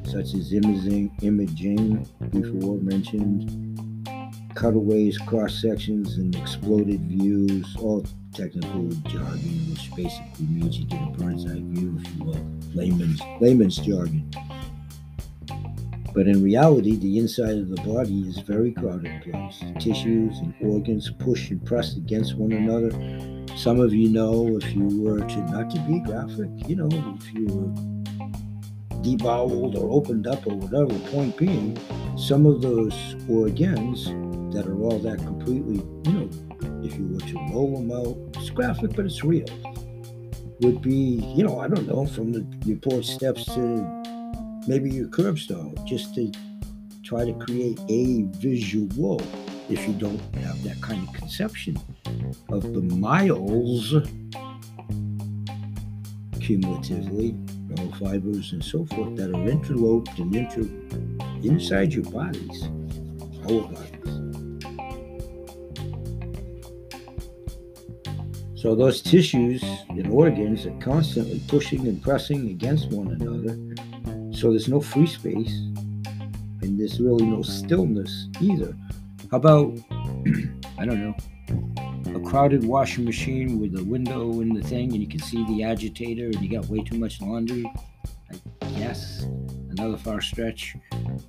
such 0.05 0.35
as 0.35 0.53
imaging, 0.53 1.11
imaging 1.21 2.07
before 2.29 2.77
mentioned, 2.77 4.07
cutaways, 4.53 5.17
cross 5.17 5.59
sections, 5.59 6.17
and 6.17 6.35
exploded 6.35 7.01
views, 7.01 7.75
all 7.79 8.05
technical 8.33 8.89
jargon, 9.07 9.69
which 9.71 9.89
basically 9.95 10.45
means 10.45 10.77
you 10.77 10.85
get 10.85 11.01
a 11.01 11.11
bird's 11.17 11.45
eye 11.45 11.55
view, 11.55 11.99
if 11.99 12.15
you 12.15 12.25
will, 12.25 12.45
layman's, 12.75 13.21
layman's 13.41 13.77
jargon. 13.77 14.29
But 16.13 16.27
in 16.27 16.43
reality, 16.43 16.95
the 16.95 17.17
inside 17.17 17.57
of 17.57 17.69
the 17.69 17.81
body 17.81 18.27
is 18.27 18.37
a 18.37 18.43
very 18.43 18.71
crowded 18.71 19.23
place. 19.23 19.63
Tissues 19.79 20.37
and 20.39 20.53
organs 20.61 21.09
push 21.19 21.49
and 21.49 21.65
press 21.65 21.95
against 21.95 22.35
one 22.35 22.51
another. 22.51 22.91
Some 23.57 23.79
of 23.79 23.93
you 23.93 24.09
know 24.09 24.57
if 24.57 24.75
you 24.75 25.01
were 25.01 25.21
to, 25.21 25.37
not 25.51 25.71
to 25.71 25.79
be 25.81 25.99
graphic, 25.99 26.49
you 26.67 26.75
know, 26.75 26.89
if 27.19 27.33
you 27.33 27.45
were 27.47 27.73
deboweled 29.01 29.75
or 29.75 29.89
opened 29.91 30.27
up 30.27 30.45
or 30.47 30.55
whatever. 30.55 30.97
Point 31.09 31.35
being, 31.35 31.77
some 32.15 32.45
of 32.45 32.61
those 32.61 32.93
organs 33.29 34.05
that 34.55 34.67
are 34.67 34.81
all 34.83 34.99
that 34.99 35.17
completely, 35.17 35.81
you 36.05 36.13
know, 36.13 36.29
if 36.83 36.95
you 36.95 37.07
were 37.07 37.19
to 37.19 37.35
roll 37.51 37.77
them 37.77 37.91
out, 37.91 38.17
it's 38.37 38.51
graphic, 38.51 38.95
but 38.95 39.05
it's 39.05 39.23
real, 39.23 39.45
would 40.61 40.81
be, 40.81 41.23
you 41.35 41.43
know, 41.43 41.59
I 41.59 41.67
don't 41.67 41.87
know, 41.87 42.05
from 42.05 42.31
the 42.31 42.75
porch 42.75 43.07
steps 43.07 43.45
to 43.45 44.02
maybe 44.67 44.89
your 44.89 45.07
curbstone, 45.07 45.83
just 45.85 46.15
to 46.15 46.31
try 47.03 47.25
to 47.25 47.33
create 47.33 47.79
a 47.89 48.23
visual 48.37 49.21
if 49.69 49.87
you 49.87 49.93
don't 49.93 50.19
have 50.35 50.61
that 50.63 50.79
kind 50.81 51.07
of 51.07 51.13
conception 51.13 51.77
of 52.49 52.61
the 52.73 52.81
miles 52.81 53.93
cumulatively 56.39 57.33
neural 57.67 57.91
fibers 57.93 58.51
and 58.51 58.63
so 58.63 58.85
forth 58.85 59.15
that 59.15 59.29
are 59.29 59.49
interloped 59.49 60.19
and 60.19 60.35
inter 60.35 60.61
inside 61.43 61.93
your 61.93 62.03
bodies, 62.05 62.63
our 63.43 63.61
bodies. 63.61 63.89
So 68.55 68.75
those 68.75 69.01
tissues 69.01 69.63
and 69.89 70.07
organs 70.07 70.65
are 70.65 70.77
constantly 70.79 71.41
pushing 71.47 71.87
and 71.87 72.01
pressing 72.01 72.49
against 72.49 72.91
one 72.91 73.09
another. 73.09 73.57
So 74.43 74.49
there's 74.49 74.67
no 74.67 74.81
free 74.81 75.07
space 75.07 75.53
and 76.61 76.77
there's 76.77 76.99
really 76.99 77.25
no 77.25 77.43
stillness 77.43 78.27
either. 78.41 78.75
How 79.31 79.37
about, 79.37 79.79
I 80.77 80.85
don't 80.85 80.99
know, 80.99 81.15
a 82.13 82.19
crowded 82.19 82.65
washing 82.65 83.05
machine 83.05 83.57
with 83.61 83.79
a 83.79 83.83
window 83.85 84.41
in 84.41 84.53
the 84.53 84.61
thing 84.61 84.91
and 84.91 85.01
you 85.01 85.07
can 85.07 85.21
see 85.21 85.45
the 85.45 85.63
agitator 85.63 86.25
and 86.25 86.41
you 86.41 86.49
got 86.49 86.65
way 86.65 86.83
too 86.83 86.99
much 86.99 87.21
laundry. 87.21 87.63
I 88.61 88.65
guess 88.77 89.21
another 89.69 89.95
far 89.95 90.19
stretch. 90.19 90.75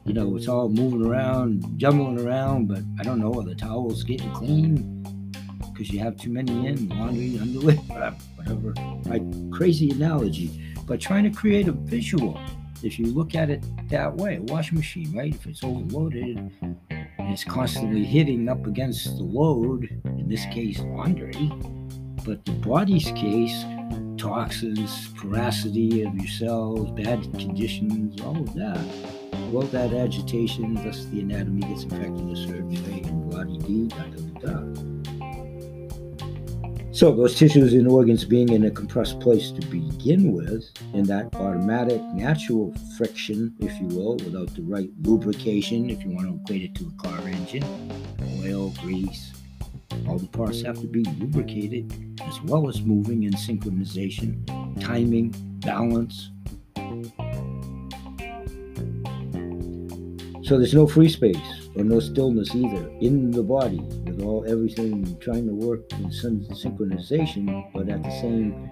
You 0.05 0.13
know, 0.13 0.35
it's 0.35 0.49
all 0.49 0.69
moving 0.69 1.07
around, 1.07 1.79
jumbling 1.79 2.19
around, 2.19 2.67
but 2.67 2.81
I 2.99 3.05
don't 3.05 3.21
know, 3.21 3.33
are 3.35 3.45
the 3.45 3.55
towels 3.55 4.03
getting 4.03 4.33
clean? 4.33 5.31
Because 5.73 5.89
you 5.89 6.01
have 6.01 6.17
too 6.17 6.31
many 6.31 6.67
in, 6.67 6.89
laundry, 6.89 7.39
underwear, 7.39 7.77
whatever. 8.35 8.75
My 9.07 9.23
crazy 9.57 9.91
analogy, 9.91 10.75
but 10.85 11.01
trying 11.01 11.23
to 11.23 11.31
create 11.31 11.69
a 11.69 11.73
visual 11.73 12.41
if 12.85 12.99
you 12.99 13.07
look 13.07 13.35
at 13.35 13.51
it 13.51 13.65
that 13.89 14.15
way. 14.17 14.37
A 14.37 14.43
washing 14.43 14.79
machine, 14.79 15.17
right? 15.17 15.35
If 15.35 15.47
it's 15.47 15.65
overloaded 15.65 16.53
and 16.61 16.79
it's 17.19 17.45
constantly 17.45 18.05
hitting 18.05 18.49
up 18.49 18.67
against 18.67 19.17
the 19.17 19.23
load, 19.23 19.89
in 20.05 20.29
this 20.29 20.45
case, 20.47 20.79
laundry, 20.81 21.53
but 22.25 22.45
the 22.45 22.53
body's 22.53 23.11
case, 23.13 23.65
toxins, 24.19 25.09
porosity 25.17 26.03
of 26.03 26.15
your 26.15 26.29
cells, 26.29 26.91
bad 26.93 27.23
conditions, 27.39 28.21
all 28.21 28.37
of 28.37 28.55
that. 28.55 28.85
Well, 29.51 29.67
that 29.69 29.93
agitation, 29.93 30.75
thus 30.75 31.05
the 31.07 31.21
anatomy 31.21 31.61
gets 31.63 31.85
a 31.85 31.91
certain 31.91 32.85
way, 32.85 33.03
and 33.05 33.31
body 33.31 33.59
D, 33.59 33.89
da 33.89 34.05
da 34.05 34.63
da. 34.63 34.94
So 36.95 37.11
those 37.11 37.35
tissues 37.35 37.73
and 37.73 37.89
organs 37.89 38.25
being 38.25 38.51
in 38.51 38.67
a 38.67 38.71
compressed 38.71 39.19
place 39.19 39.51
to 39.51 39.67
begin 39.67 40.33
with, 40.33 40.71
and 40.93 41.05
that 41.07 41.35
automatic, 41.35 42.01
natural 42.15 42.73
friction, 42.97 43.53
if 43.59 43.77
you 43.81 43.89
will, 43.89 44.15
without 44.19 44.55
the 44.55 44.63
right 44.63 44.89
lubrication, 45.03 45.91
if 45.91 46.05
you 46.05 46.13
want 46.13 46.29
to 46.29 46.41
equate 46.41 46.63
it 46.63 46.75
to 46.77 46.87
a 46.87 47.03
car 47.03 47.19
engine, 47.27 47.65
oil, 48.45 48.73
grease, 48.81 49.33
all 50.07 50.19
the 50.19 50.29
parts 50.29 50.63
have 50.63 50.81
to 50.83 50.87
be 50.87 51.03
lubricated 51.19 51.93
as 52.29 52.41
well 52.43 52.69
as 52.69 52.81
moving 52.81 53.25
in 53.25 53.33
synchronization, 53.33 54.47
timing, 54.81 55.35
balance. 55.67 56.31
So 60.45 60.59
there's 60.59 60.75
no 60.75 60.87
free 60.87 61.09
space 61.09 61.69
or 61.75 61.83
no 61.83 61.99
stillness 61.99 62.55
either 62.55 62.89
in 63.01 63.33
the 63.33 63.43
body 63.43 63.83
all 64.25 64.45
everything 64.49 65.19
trying 65.21 65.47
to 65.47 65.55
work 65.55 65.93
in 65.93 66.11
some 66.11 66.41
synchronization, 66.47 67.71
but 67.73 67.89
at 67.89 68.03
the 68.03 68.11
same 68.21 68.71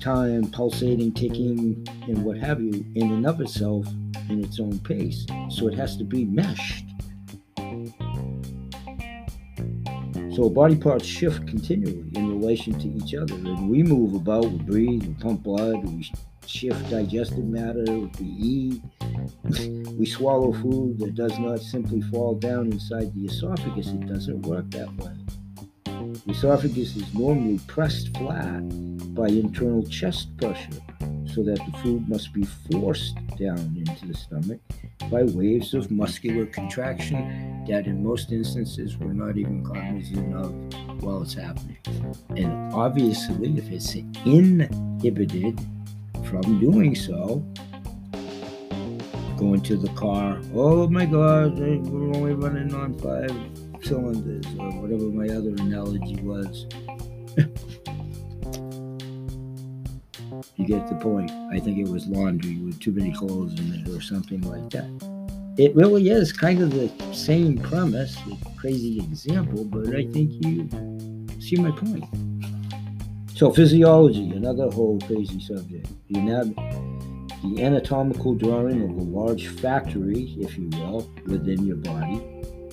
time 0.00 0.50
pulsating, 0.50 1.12
ticking, 1.12 1.86
and 2.02 2.24
what 2.24 2.38
have 2.38 2.60
you 2.60 2.84
in 2.94 3.12
and 3.12 3.26
of 3.26 3.40
itself 3.40 3.86
in 4.28 4.44
its 4.44 4.60
own 4.60 4.78
pace. 4.80 5.26
So 5.50 5.68
it 5.68 5.74
has 5.74 5.96
to 5.96 6.04
be 6.04 6.24
meshed. 6.24 6.84
So 10.34 10.48
body 10.48 10.76
parts 10.76 11.04
shift 11.04 11.48
continually 11.48 12.10
in 12.14 12.38
relation 12.38 12.78
to 12.78 12.88
each 12.88 13.14
other, 13.14 13.34
and 13.34 13.68
we 13.68 13.82
move 13.82 14.14
about, 14.14 14.44
we 14.44 14.58
breathe, 14.58 15.02
we 15.02 15.14
pump 15.14 15.42
blood, 15.42 15.84
we 15.84 16.08
shift 16.48 16.90
digestive 16.90 17.44
matter, 17.44 17.84
we 17.84 18.26
eat, 18.26 18.82
we 19.98 20.06
swallow 20.06 20.52
food 20.52 20.98
that 20.98 21.14
does 21.14 21.38
not 21.38 21.60
simply 21.60 22.00
fall 22.02 22.34
down 22.34 22.72
inside 22.72 23.14
the 23.14 23.26
esophagus. 23.26 23.88
It 23.88 24.06
doesn't 24.06 24.42
work 24.42 24.70
that 24.70 24.94
way. 24.96 25.12
The 25.84 26.32
esophagus 26.32 26.96
is 26.96 27.14
normally 27.14 27.60
pressed 27.66 28.16
flat 28.16 28.62
by 29.14 29.28
internal 29.28 29.84
chest 29.84 30.36
pressure, 30.38 30.80
so 31.26 31.42
that 31.42 31.60
the 31.70 31.78
food 31.82 32.08
must 32.08 32.32
be 32.32 32.44
forced 32.72 33.14
down 33.38 33.74
into 33.76 34.06
the 34.06 34.14
stomach 34.14 34.60
by 35.10 35.24
waves 35.24 35.74
of 35.74 35.90
muscular 35.90 36.46
contraction 36.46 37.64
that, 37.68 37.86
in 37.86 38.02
most 38.02 38.32
instances, 38.32 38.96
we're 38.96 39.12
not 39.12 39.36
even 39.36 39.64
cognizant 39.64 40.34
of 40.34 41.02
while 41.02 41.22
it's 41.22 41.34
happening. 41.34 41.78
And 42.30 42.72
obviously, 42.72 43.56
if 43.56 43.68
it's 43.70 43.94
inhibited 44.24 45.60
from 46.28 46.60
doing 46.60 46.94
so, 46.94 47.42
going 49.38 49.62
to 49.62 49.76
the 49.76 49.88
car, 49.94 50.38
oh 50.54 50.86
my 50.88 51.06
God, 51.06 51.58
we're 51.58 52.14
only 52.16 52.34
running 52.34 52.74
on 52.74 52.98
five 52.98 53.30
cylinders, 53.82 54.44
or 54.58 54.70
whatever 54.82 55.04
my 55.04 55.26
other 55.34 55.50
analogy 55.62 56.16
was. 56.16 56.66
you 60.56 60.66
get 60.66 60.86
the 60.88 60.98
point. 61.00 61.30
I 61.30 61.58
think 61.60 61.78
it 61.78 61.88
was 61.88 62.06
laundry 62.06 62.58
with 62.58 62.78
too 62.78 62.92
many 62.92 63.12
clothes 63.12 63.58
in 63.58 63.72
it, 63.74 63.88
or 63.88 64.02
something 64.02 64.42
like 64.42 64.68
that. 64.70 64.88
It 65.56 65.74
really 65.74 66.10
is 66.10 66.30
kind 66.32 66.60
of 66.60 66.72
the 66.72 66.90
same 67.14 67.56
premise, 67.56 68.16
the 68.26 68.36
crazy 68.58 68.98
example, 68.98 69.64
but 69.64 69.88
I 69.88 70.04
think 70.06 70.44
you 70.44 70.68
see 71.40 71.56
my 71.56 71.70
point. 71.70 72.04
So, 73.38 73.52
physiology, 73.52 74.32
another 74.32 74.68
whole 74.68 74.98
crazy 75.06 75.38
subject. 75.38 75.86
The 76.08 76.18
anatomy 76.18 76.56
the 77.44 77.62
anatomical 77.62 78.34
drawing 78.34 78.82
of 78.82 78.90
a 78.90 79.00
large 79.00 79.46
factory, 79.46 80.34
if 80.40 80.58
you 80.58 80.68
will, 80.70 81.08
within 81.24 81.64
your 81.64 81.76
body. 81.76 82.20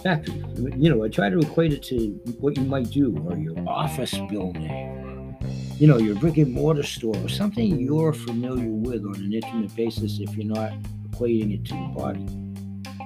Factory. 0.01 0.43
You 0.75 0.89
know, 0.89 1.03
I 1.03 1.09
try 1.09 1.29
to 1.29 1.37
equate 1.37 1.71
it 1.71 1.83
to 1.83 2.19
what 2.39 2.57
you 2.57 2.63
might 2.63 2.89
do, 2.89 3.15
or 3.27 3.37
your 3.37 3.53
office 3.69 4.17
building, 4.27 5.37
you 5.77 5.85
know, 5.85 5.97
your 5.97 6.15
brick 6.15 6.37
and 6.37 6.51
mortar 6.51 6.81
store, 6.81 7.15
or 7.17 7.29
something 7.29 7.79
you're 7.79 8.11
familiar 8.11 8.71
with 8.71 9.05
on 9.05 9.17
an 9.17 9.33
intimate 9.33 9.75
basis 9.75 10.19
if 10.19 10.35
you're 10.35 10.51
not 10.51 10.73
equating 11.11 11.53
it 11.53 11.63
to 11.65 11.75
the 11.75 11.93
body. 11.95 12.25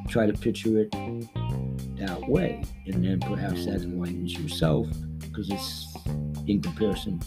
Try 0.07 0.27
to 0.27 0.33
picture 0.33 0.79
it 0.79 0.91
that 1.97 2.21
way, 2.29 2.63
and 2.85 3.03
then 3.03 3.19
perhaps 3.19 3.65
that 3.65 3.81
enlightens 3.81 4.39
yourself 4.39 4.87
because 5.19 5.49
it's 5.49 5.93
in 6.47 6.61
comparison 6.61 7.19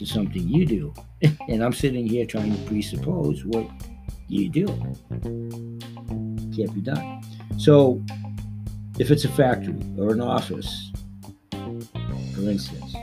to 0.00 0.06
something 0.06 0.48
you 0.48 0.64
do. 0.64 0.94
and 1.48 1.62
I'm 1.62 1.74
sitting 1.74 2.06
here 2.06 2.24
trying 2.24 2.56
to 2.56 2.62
presuppose 2.62 3.44
what 3.44 3.68
you 4.28 4.48
do. 4.48 4.66
Can't 6.56 6.74
be 6.74 6.80
done. 6.80 7.22
So, 7.58 8.02
if 8.98 9.10
it's 9.10 9.26
a 9.26 9.28
factory 9.28 9.76
or 9.98 10.12
an 10.12 10.22
office, 10.22 10.90
for 11.50 12.48
instance, 12.48 12.94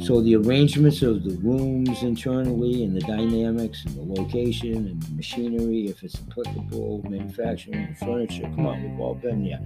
so 0.00 0.20
the 0.20 0.36
arrangements 0.36 1.02
of 1.02 1.24
the 1.24 1.36
rooms 1.38 2.02
internally 2.02 2.84
and 2.84 2.96
the 2.96 3.00
dynamics 3.00 3.84
and 3.84 3.96
the 3.96 4.20
location 4.20 4.74
and 4.74 5.02
the 5.02 5.14
machinery, 5.14 5.88
if 5.88 6.02
it's 6.04 6.20
applicable, 6.28 7.04
manufacturing, 7.08 7.88
the 7.88 8.04
furniture, 8.06 8.42
come 8.54 8.66
on, 8.66 8.82
we've 8.82 9.00
all 9.00 9.14
been 9.14 9.44
there. 9.44 9.60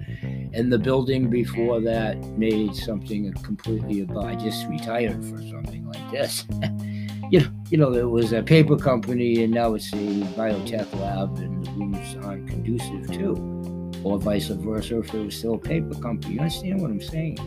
And 0.53 0.73
the 0.73 0.79
building 0.79 1.29
before 1.29 1.81
that 1.81 2.17
made 2.37 2.75
something 2.75 3.31
completely. 3.33 4.07
I 4.17 4.35
just 4.35 4.67
retired 4.67 5.23
for 5.23 5.37
something 5.37 5.87
like 5.87 6.11
this. 6.11 6.45
you 7.29 7.39
know, 7.39 7.47
you 7.69 7.77
know, 7.77 7.93
it 7.93 8.09
was 8.09 8.33
a 8.33 8.41
paper 8.41 8.77
company 8.77 9.43
and 9.43 9.53
now 9.53 9.75
it's 9.75 9.93
a 9.93 10.23
biotech 10.35 10.91
lab 10.99 11.37
and 11.37 11.65
the 11.65 11.71
rooms 11.71 12.15
aren't 12.25 12.49
conducive 12.49 13.11
to, 13.13 14.01
or 14.03 14.19
vice 14.19 14.47
versa 14.47 14.99
if 14.99 15.13
it 15.13 15.19
was 15.19 15.35
still 15.35 15.55
a 15.55 15.59
paper 15.59 15.95
company. 15.95 16.35
You 16.35 16.39
understand 16.41 16.81
what 16.81 16.91
I'm 16.91 17.01
saying? 17.01 17.37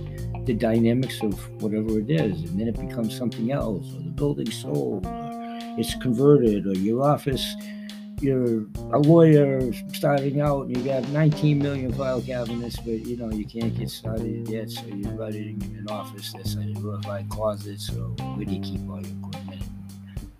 The 0.46 0.54
dynamics 0.54 1.20
of 1.22 1.34
whatever 1.60 1.98
it 1.98 2.10
is, 2.10 2.48
and 2.48 2.60
then 2.60 2.68
it 2.68 2.78
becomes 2.78 3.16
something 3.16 3.52
else, 3.52 3.86
or 3.94 4.02
the 4.02 4.10
building 4.10 4.50
sold, 4.50 5.04
or 5.04 5.30
it's 5.78 5.94
converted, 5.96 6.66
or 6.66 6.74
your 6.74 7.02
office, 7.02 7.54
you're 8.20 8.66
a 8.92 8.98
lawyer 8.98 9.60
starting 9.92 10.40
out, 10.40 10.66
and 10.66 10.76
you 10.76 10.82
got 10.82 11.06
19 11.08 11.58
million 11.58 11.92
file 11.92 12.22
cabinets, 12.22 12.76
but 12.76 13.04
you 13.06 13.16
know 13.16 13.30
you 13.30 13.44
can't 13.44 13.76
get 13.76 13.90
started 13.90 14.48
yet, 14.48 14.70
so 14.70 14.86
you're 14.86 15.12
running 15.12 15.60
an 15.78 15.86
office 15.90 16.32
that's 16.32 16.54
a 16.54 16.64
glorified 16.74 17.28
closet. 17.28 17.78
So 17.80 18.14
where 18.36 18.46
do 18.46 18.54
you 18.54 18.62
keep 18.62 18.88
all 18.88 19.02
your 19.02 19.16
equipment? 19.18 19.62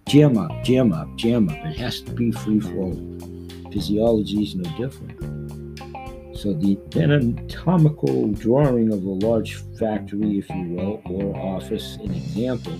Jam 0.06 0.38
up, 0.38 0.64
jam 0.64 0.92
up, 0.92 1.14
jam 1.16 1.48
up. 1.48 1.56
It 1.56 1.76
has 1.78 2.00
to 2.02 2.12
be 2.12 2.30
free 2.30 2.60
flowing. 2.60 3.50
Physiology 3.72 4.42
is 4.42 4.54
no 4.54 4.64
different. 4.78 5.20
So 6.36 6.52
the 6.52 6.78
anatomical 6.94 8.28
drawing 8.32 8.92
of 8.92 9.02
a 9.04 9.26
large 9.26 9.54
factory, 9.78 10.36
if 10.36 10.50
you 10.50 10.68
will, 10.68 11.00
or 11.06 11.34
office, 11.34 11.96
an 11.96 12.12
example, 12.12 12.78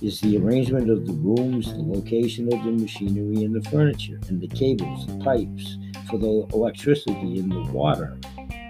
is 0.00 0.18
the 0.22 0.38
arrangement 0.38 0.88
of 0.88 1.06
the 1.06 1.12
rooms, 1.12 1.66
the 1.66 1.82
location 1.82 2.50
of 2.50 2.64
the 2.64 2.72
machinery 2.72 3.44
and 3.44 3.54
the 3.54 3.68
furniture, 3.68 4.18
and 4.28 4.40
the 4.40 4.48
cables, 4.48 5.06
the 5.06 5.18
pipes 5.18 5.76
for 6.08 6.16
the 6.16 6.46
electricity 6.54 7.38
and 7.38 7.52
the 7.52 7.70
water, 7.70 8.18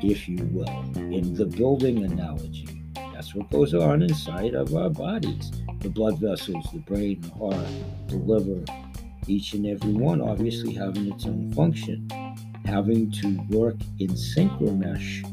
if 0.03 0.29
you 0.29 0.45
will, 0.51 0.83
in 0.97 1.33
the 1.35 1.47
building 1.47 2.05
analogy. 2.05 2.83
That's 3.15 3.33
what 3.37 3.49
goes 3.51 3.75
on 3.75 4.03
inside 4.03 4.55
of 4.55 4.75
our 4.75 4.91
bodies. 4.91 5.53
The 5.79 5.89
blood 5.89 6.19
vessels, 6.19 6.67
the 6.73 6.81
brain, 6.81 7.21
the 7.21 7.31
heart, 7.31 7.69
the 8.09 8.17
liver, 8.17 8.65
each 9.29 9.55
and 9.55 9.67
every 9.67 9.93
one 9.93 10.21
obviously 10.21 10.75
having 10.75 11.13
its 11.13 11.27
own 11.27 11.53
function 11.53 12.09
having 12.71 13.11
to 13.11 13.41
work 13.51 13.75
in 13.99 14.11
synchromesh 14.11 15.25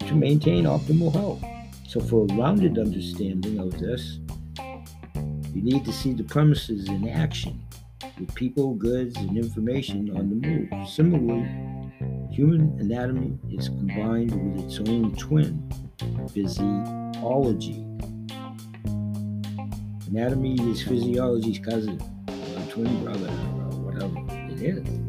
to 0.00 0.14
maintain 0.14 0.64
optimal 0.64 1.10
health. 1.12 1.42
So, 1.88 1.98
for 2.00 2.26
a 2.28 2.34
rounded 2.34 2.78
understanding 2.78 3.58
of 3.58 3.78
this, 3.78 4.18
you 5.54 5.62
need 5.62 5.84
to 5.86 5.92
see 5.92 6.12
the 6.12 6.24
premises 6.24 6.88
in 6.88 7.08
action 7.08 7.62
with 8.18 8.34
people, 8.34 8.74
goods, 8.74 9.16
and 9.16 9.36
information 9.38 10.14
on 10.16 10.28
the 10.28 10.46
move. 10.46 10.88
Similarly, 10.88 11.48
human 12.30 12.76
anatomy 12.80 13.38
is 13.50 13.68
combined 13.68 14.32
with 14.56 14.64
its 14.66 14.78
own 14.80 15.14
twin, 15.16 15.70
physiology. 16.32 17.86
Anatomy 20.08 20.54
is 20.70 20.82
physiology's 20.82 21.58
cousin, 21.60 21.98
or 22.28 22.70
twin 22.70 23.04
brother, 23.04 23.28
or 23.28 23.70
whatever 23.80 24.52
it 24.52 24.60
is. 24.60 25.03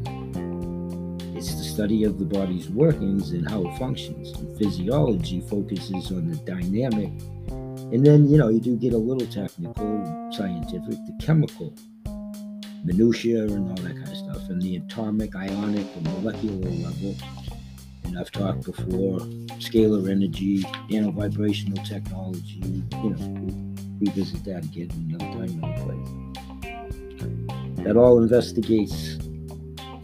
Study 1.75 2.05
of 2.05 2.17
the 2.19 2.23
body's 2.23 2.69
workings 2.69 3.31
and 3.31 3.49
how 3.49 3.67
it 3.67 3.77
functions. 3.77 4.31
And 4.39 4.57
physiology 4.57 5.41
focuses 5.41 6.09
on 6.09 6.29
the 6.29 6.37
dynamic. 6.37 7.09
And 7.91 8.05
then, 8.05 8.29
you 8.29 8.37
know, 8.37 8.47
you 8.47 8.61
do 8.61 8.77
get 8.77 8.93
a 8.93 8.97
little 8.97 9.27
technical, 9.27 10.31
scientific, 10.31 10.95
the 11.05 11.19
chemical 11.19 11.73
minutiae 12.85 13.43
and 13.43 13.69
all 13.69 13.75
that 13.83 13.93
kind 13.93 14.07
of 14.07 14.15
stuff, 14.15 14.49
and 14.49 14.61
the 14.61 14.77
atomic, 14.77 15.35
ionic, 15.35 15.85
and 15.97 16.03
molecular 16.05 16.69
level. 16.69 17.13
And 18.05 18.17
I've 18.17 18.31
talked 18.31 18.63
before, 18.63 19.19
scalar 19.59 20.09
energy, 20.09 20.63
nano 20.89 21.11
vibrational 21.11 21.83
technology. 21.83 22.61
You 23.03 23.09
know, 23.09 23.75
revisit 23.99 24.45
that 24.45 24.63
again 24.63 24.91
another 25.09 25.25
time, 25.25 25.61
another 25.61 25.83
place. 25.83 26.07
That 27.85 27.97
all 27.97 28.19
investigates 28.19 29.17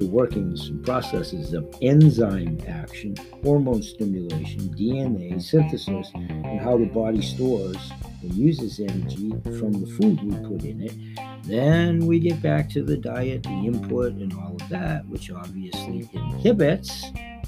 the 0.02 0.08
workings 0.08 0.70
and 0.70 0.84
processes 0.84 1.54
of 1.54 1.64
enzyme 1.84 2.58
action, 2.68 3.16
hormone 3.44 3.84
stimulation, 3.84 4.60
DNA 4.74 5.40
synthesis, 5.40 6.10
and 6.16 6.60
how 6.60 6.76
the 6.76 6.88
body 6.88 7.22
stores 7.22 7.92
and 8.24 8.34
uses 8.34 8.80
energy 8.80 9.30
from 9.60 9.74
the 9.74 9.86
food 9.98 10.20
we 10.24 10.36
put 10.50 10.66
in 10.66 10.82
it. 10.82 10.96
Then 11.44 12.08
we 12.08 12.20
get 12.20 12.42
back 12.42 12.68
to 12.72 12.82
the 12.82 12.98
diet, 12.98 13.44
the 13.44 13.50
input, 13.50 14.14
and 14.14 14.34
all 14.34 14.58
of 14.60 14.70
that, 14.70 15.06
which 15.06 15.30
obviously 15.30 16.10
inhibits, 16.14 17.06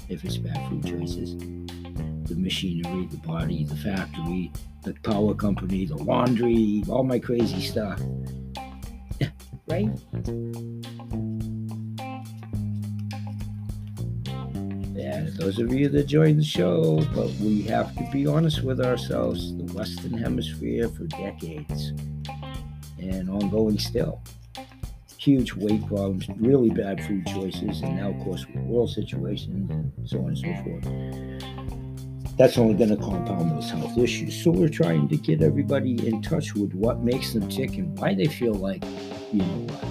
if 0.08 0.24
it's 0.24 0.36
bad 0.36 0.68
food 0.68 0.86
choices, 0.86 1.36
the 1.36 2.36
machinery, 2.36 3.08
the 3.10 3.20
body, 3.26 3.64
the 3.64 3.76
factory, 3.76 4.52
the 4.82 4.94
power 5.02 5.34
company, 5.34 5.86
the 5.86 5.96
laundry, 5.96 6.84
all 6.88 7.02
my 7.02 7.18
crazy 7.18 7.60
stuff. 7.60 8.00
right? 9.66 9.90
And 15.04 15.28
those 15.36 15.58
of 15.58 15.70
you 15.70 15.90
that 15.90 16.06
joined 16.06 16.40
the 16.40 16.44
show, 16.44 17.04
but 17.14 17.28
we 17.34 17.60
have 17.64 17.94
to 17.96 18.08
be 18.10 18.26
honest 18.26 18.62
with 18.62 18.80
ourselves, 18.80 19.54
the 19.54 19.64
Western 19.74 20.14
Hemisphere 20.14 20.88
for 20.88 21.04
decades 21.04 21.92
and 22.98 23.28
ongoing 23.28 23.78
still. 23.78 24.22
Huge 25.18 25.52
weight 25.52 25.86
problems, 25.86 26.26
really 26.38 26.70
bad 26.70 27.04
food 27.04 27.26
choices, 27.26 27.82
and 27.82 27.98
now, 27.98 28.12
of 28.12 28.18
course, 28.24 28.46
world 28.54 28.90
situation, 28.90 29.68
and 29.70 30.08
so 30.08 30.20
on 30.20 30.28
and 30.28 30.38
so 30.38 30.54
forth. 30.64 30.84
That's 32.38 32.56
only 32.56 32.72
going 32.72 32.88
to 32.88 32.96
compound 32.96 33.50
those 33.50 33.70
health 33.70 33.98
issues. 33.98 34.42
So, 34.42 34.52
we're 34.52 34.68
trying 34.70 35.08
to 35.08 35.18
get 35.18 35.42
everybody 35.42 36.08
in 36.08 36.22
touch 36.22 36.54
with 36.54 36.72
what 36.72 37.00
makes 37.00 37.34
them 37.34 37.46
tick 37.50 37.76
and 37.76 37.96
why 37.98 38.14
they 38.14 38.26
feel 38.26 38.54
like, 38.54 38.82
you 39.32 39.42
know 39.42 39.66
what. 39.68 39.84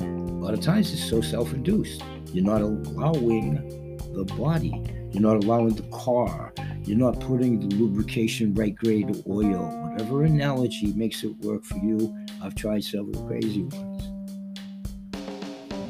A 0.00 0.42
lot 0.42 0.54
of 0.54 0.60
times 0.60 0.92
it's 0.92 1.08
so 1.08 1.20
self 1.20 1.52
induced. 1.52 2.02
You're 2.36 2.44
not 2.44 2.60
allowing 2.60 3.96
the 4.12 4.24
body, 4.36 4.82
you're 5.10 5.22
not 5.22 5.42
allowing 5.42 5.74
the 5.74 5.88
car, 5.90 6.52
you're 6.84 6.98
not 6.98 7.18
putting 7.18 7.66
the 7.66 7.74
lubrication 7.76 8.52
right 8.52 8.74
grade 8.74 9.22
oil, 9.26 9.70
whatever 9.88 10.24
analogy 10.24 10.92
makes 10.92 11.24
it 11.24 11.34
work 11.38 11.64
for 11.64 11.78
you. 11.78 12.14
I've 12.42 12.54
tried 12.54 12.84
several 12.84 13.26
crazy 13.26 13.62
ones. 13.62 14.04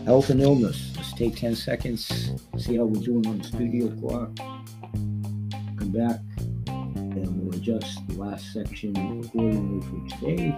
Health 0.04 0.30
and 0.30 0.40
illness. 0.40 0.92
Let's 0.96 1.14
take 1.14 1.34
10 1.34 1.56
seconds, 1.56 2.30
see 2.56 2.76
how 2.76 2.84
we're 2.84 3.02
doing 3.02 3.26
on 3.26 3.38
the 3.38 3.44
studio 3.44 3.88
clock. 3.96 4.36
Come 4.36 5.90
back, 5.92 6.20
and 6.68 7.42
we'll 7.42 7.56
adjust 7.56 8.06
the 8.06 8.22
last 8.22 8.52
section 8.52 8.96
accordingly 9.24 9.84
for 9.84 10.16
today. 10.16 10.56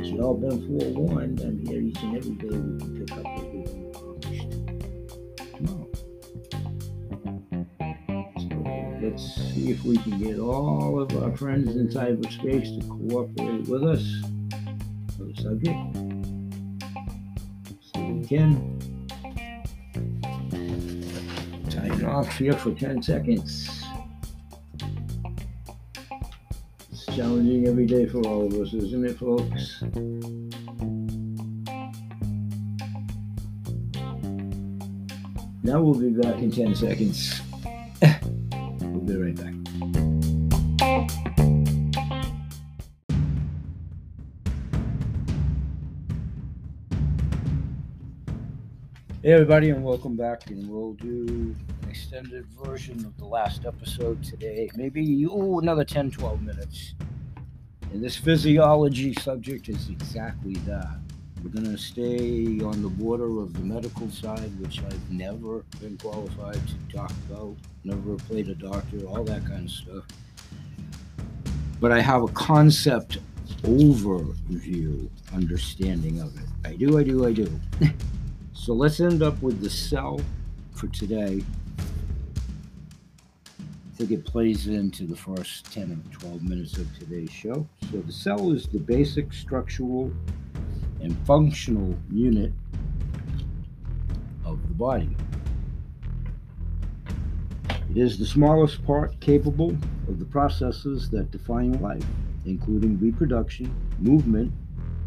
As 0.00 0.10
you 0.10 0.22
all 0.22 0.32
been 0.32 0.66
forewarned, 0.80 1.40
I'm 1.40 1.58
here 1.66 1.82
each 1.82 2.02
and 2.02 2.16
every 2.16 2.36
day. 2.36 2.56
We 2.56 2.78
can 2.78 3.06
pick 3.06 3.18
up 3.18 3.37
if 9.68 9.84
we 9.84 9.98
can 9.98 10.18
get 10.18 10.38
all 10.38 10.98
of 10.98 11.14
our 11.22 11.36
friends 11.36 11.76
in 11.76 11.88
cyberspace 11.88 12.80
to 12.80 12.88
cooperate 12.88 13.68
with 13.68 13.84
us 13.84 14.22
for 15.14 15.24
the 15.24 15.34
subject. 15.36 15.78
So 17.80 18.00
we 18.00 18.24
can. 18.24 18.78
Time 21.68 22.06
off 22.06 22.38
here 22.38 22.54
for 22.54 22.72
10 22.72 23.02
seconds. 23.02 23.84
It's 26.90 27.06
challenging 27.06 27.68
every 27.68 27.84
day 27.84 28.06
for 28.06 28.26
all 28.26 28.46
of 28.46 28.54
us, 28.54 28.72
isn't 28.72 29.04
it, 29.04 29.18
folks? 29.18 29.82
Now 35.62 35.82
we'll 35.82 36.00
be 36.00 36.08
back 36.08 36.36
in 36.36 36.50
10 36.50 36.74
seconds. 36.74 37.42
be 39.08 39.16
right 39.16 39.36
back. 39.36 39.54
Hey, 49.22 49.32
everybody, 49.32 49.70
and 49.70 49.82
welcome 49.82 50.14
back. 50.14 50.50
And 50.50 50.68
we'll 50.68 50.92
do 50.94 51.54
an 51.82 51.88
extended 51.88 52.46
version 52.62 52.98
of 53.06 53.16
the 53.16 53.24
last 53.24 53.64
episode 53.64 54.22
today. 54.22 54.68
Maybe, 54.76 55.26
oh, 55.26 55.58
another 55.58 55.84
10, 55.84 56.10
12 56.10 56.42
minutes. 56.42 56.94
And 57.92 58.04
this 58.04 58.16
physiology 58.16 59.14
subject 59.14 59.70
is 59.70 59.88
exactly 59.88 60.54
that. 60.66 60.98
We're 61.42 61.50
going 61.50 61.70
to 61.70 61.78
stay 61.78 62.60
on 62.64 62.82
the 62.82 62.88
border 62.88 63.40
of 63.40 63.52
the 63.54 63.60
medical 63.60 64.10
side, 64.10 64.50
which 64.60 64.82
I've 64.82 65.10
never 65.10 65.60
been 65.80 65.96
qualified 65.96 66.60
to 66.66 66.96
talk 66.96 67.12
about, 67.30 67.54
never 67.84 68.16
played 68.16 68.48
a 68.48 68.56
doctor, 68.56 69.06
all 69.06 69.22
that 69.24 69.46
kind 69.46 69.66
of 69.66 69.70
stuff. 69.70 70.04
But 71.80 71.92
I 71.92 72.00
have 72.00 72.22
a 72.24 72.28
concept 72.28 73.18
overview 73.62 75.08
understanding 75.32 76.20
of 76.20 76.36
it. 76.36 76.46
I 76.64 76.74
do, 76.74 76.98
I 76.98 77.04
do, 77.04 77.24
I 77.26 77.32
do. 77.32 77.60
so 78.52 78.72
let's 78.72 78.98
end 78.98 79.22
up 79.22 79.40
with 79.40 79.62
the 79.62 79.70
cell 79.70 80.20
for 80.72 80.88
today. 80.88 81.40
I 83.58 83.96
think 83.96 84.10
it 84.10 84.24
plays 84.24 84.66
into 84.66 85.06
the 85.06 85.16
first 85.16 85.72
10 85.72 86.02
or 86.12 86.18
12 86.18 86.42
minutes 86.42 86.78
of 86.78 86.98
today's 86.98 87.30
show. 87.30 87.66
So 87.92 87.98
the 88.00 88.12
cell 88.12 88.52
is 88.52 88.66
the 88.66 88.78
basic 88.78 89.32
structural 89.32 90.12
and 91.00 91.16
functional 91.26 91.94
unit 92.10 92.52
of 94.44 94.60
the 94.68 94.74
body. 94.74 95.16
It 97.90 97.96
is 97.96 98.18
the 98.18 98.26
smallest 98.26 98.84
part 98.84 99.18
capable 99.20 99.70
of 100.08 100.18
the 100.18 100.24
processes 100.24 101.08
that 101.10 101.30
define 101.30 101.72
life, 101.80 102.04
including 102.44 102.98
reproduction, 102.98 103.74
movement, 103.98 104.52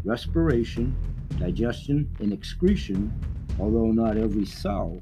respiration, 0.04 0.94
digestion, 1.38 2.10
and 2.20 2.32
excretion, 2.32 3.12
although 3.60 3.92
not 3.92 4.16
every 4.16 4.46
cell 4.46 5.00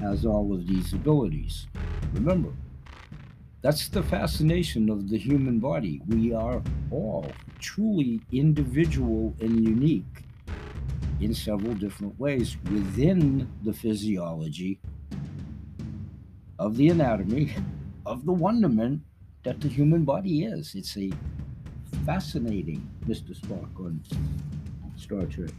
has 0.00 0.24
all 0.24 0.52
of 0.54 0.66
these 0.66 0.92
abilities. 0.92 1.66
Remember, 2.12 2.52
that's 3.62 3.88
the 3.88 4.02
fascination 4.02 4.88
of 4.88 5.08
the 5.08 5.18
human 5.18 5.58
body. 5.58 6.00
We 6.06 6.32
are 6.32 6.62
all 6.90 7.26
truly 7.58 8.20
individual 8.30 9.34
and 9.40 9.64
unique 9.64 10.22
in 11.20 11.34
several 11.34 11.74
different 11.74 12.18
ways 12.18 12.56
within 12.64 13.48
the 13.62 13.72
physiology 13.72 14.80
of 16.58 16.76
the 16.76 16.88
anatomy 16.88 17.54
of 18.04 18.24
the 18.24 18.32
wonderment 18.32 19.02
that 19.44 19.60
the 19.60 19.68
human 19.68 20.04
body 20.04 20.44
is. 20.44 20.74
It's 20.74 20.96
a 20.96 21.10
fascinating 22.04 22.88
Mr. 23.06 23.38
Spock 23.38 23.78
on 23.78 24.02
Star 24.96 25.24
Trek. 25.26 25.50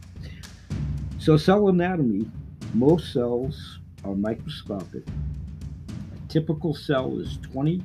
So, 1.19 1.37
cell 1.37 1.67
anatomy 1.67 2.29
most 2.73 3.13
cells 3.13 3.79
are 4.03 4.15
microscopic. 4.15 5.03
A 5.07 6.27
typical 6.27 6.73
cell 6.73 7.19
is 7.19 7.37
20 7.37 7.81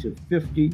to 0.00 0.16
50 0.28 0.72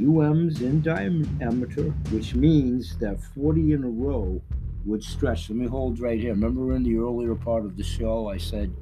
UMs 0.00 0.62
in 0.62 0.82
diameter, 0.82 1.90
which 2.10 2.34
means 2.34 2.96
that 2.98 3.22
40 3.34 3.72
in 3.72 3.84
a 3.84 3.88
row 3.88 4.40
would 4.84 5.04
stretch. 5.04 5.50
Let 5.50 5.58
me 5.58 5.66
hold 5.66 6.00
right 6.00 6.18
here. 6.18 6.32
Remember 6.32 6.74
in 6.74 6.82
the 6.82 6.96
earlier 6.96 7.34
part 7.34 7.64
of 7.64 7.76
the 7.76 7.82
show, 7.82 8.28
I 8.28 8.38
said, 8.38 8.74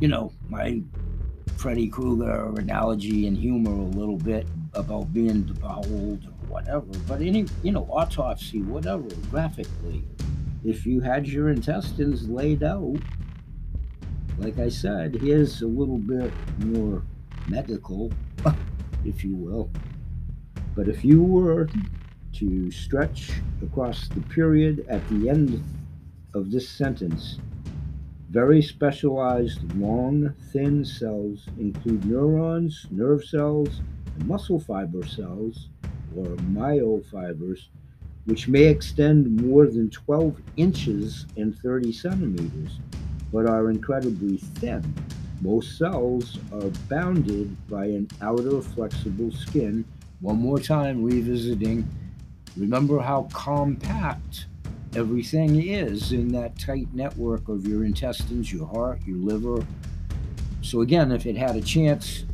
you 0.00 0.08
know, 0.08 0.32
my 0.48 0.82
Freddy 1.56 1.88
Krueger 1.88 2.52
analogy 2.58 3.26
and 3.26 3.36
humor 3.36 3.70
a 3.70 3.96
little 3.96 4.16
bit 4.16 4.46
about 4.74 5.12
being 5.12 5.44
deboweled 5.44 6.26
or 6.26 6.46
whatever. 6.48 6.86
But 7.06 7.20
any, 7.22 7.46
you 7.62 7.72
know, 7.72 7.84
autopsy, 7.84 8.62
whatever, 8.62 9.08
graphically, 9.30 10.02
if 10.64 10.86
you 10.86 11.00
had 11.00 11.26
your 11.26 11.50
intestines 11.50 12.28
laid 12.28 12.62
out, 12.62 12.96
like 14.38 14.58
I 14.58 14.68
said, 14.68 15.16
here's 15.20 15.62
a 15.62 15.66
little 15.66 15.98
bit 15.98 16.32
more 16.58 17.02
medical, 17.48 18.12
if 19.04 19.22
you 19.22 19.36
will. 19.36 19.70
But 20.74 20.88
if 20.88 21.04
you 21.04 21.22
were 21.22 21.68
to 22.34 22.70
stretch 22.70 23.30
across 23.62 24.08
the 24.08 24.22
period 24.22 24.86
at 24.88 25.06
the 25.08 25.28
end 25.28 25.62
of 26.34 26.50
this 26.50 26.68
sentence, 26.68 27.38
very 28.30 28.62
specialized 28.62 29.60
long, 29.74 30.32
thin 30.52 30.84
cells 30.84 31.46
include 31.58 32.06
neurons, 32.06 32.86
nerve 32.90 33.24
cells, 33.24 33.82
and 34.14 34.26
muscle 34.26 34.58
fiber 34.58 35.06
cells, 35.06 35.68
or 36.16 36.24
myofibers, 36.24 37.66
which 38.24 38.48
may 38.48 38.64
extend 38.64 39.42
more 39.42 39.66
than 39.66 39.90
12 39.90 40.40
inches 40.56 41.26
and 41.36 41.58
30 41.58 41.92
centimeters, 41.92 42.80
but 43.30 43.46
are 43.46 43.70
incredibly 43.70 44.38
thin. 44.38 44.94
Most 45.42 45.76
cells 45.76 46.38
are 46.52 46.70
bounded 46.88 47.54
by 47.68 47.86
an 47.86 48.08
outer 48.20 48.62
flexible 48.62 49.32
skin. 49.32 49.84
One 50.22 50.40
more 50.40 50.60
time, 50.60 51.02
revisiting. 51.02 51.84
Remember 52.56 53.00
how 53.00 53.28
compact 53.32 54.46
everything 54.94 55.68
is 55.68 56.12
in 56.12 56.28
that 56.28 56.56
tight 56.60 56.86
network 56.94 57.48
of 57.48 57.66
your 57.66 57.84
intestines, 57.84 58.52
your 58.52 58.68
heart, 58.68 59.00
your 59.04 59.16
liver. 59.16 59.66
So, 60.60 60.82
again, 60.82 61.10
if 61.10 61.26
it 61.26 61.36
had 61.36 61.56
a 61.56 61.60
chance, 61.60 62.24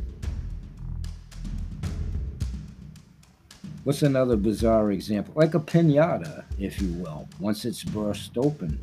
what's 3.85 4.03
another 4.03 4.37
bizarre 4.37 4.91
example? 4.91 5.33
Like 5.35 5.55
a 5.55 5.59
pinata, 5.59 6.45
if 6.59 6.79
you 6.79 6.93
will, 6.93 7.27
once 7.39 7.65
it's 7.65 7.83
burst 7.83 8.37
open. 8.37 8.77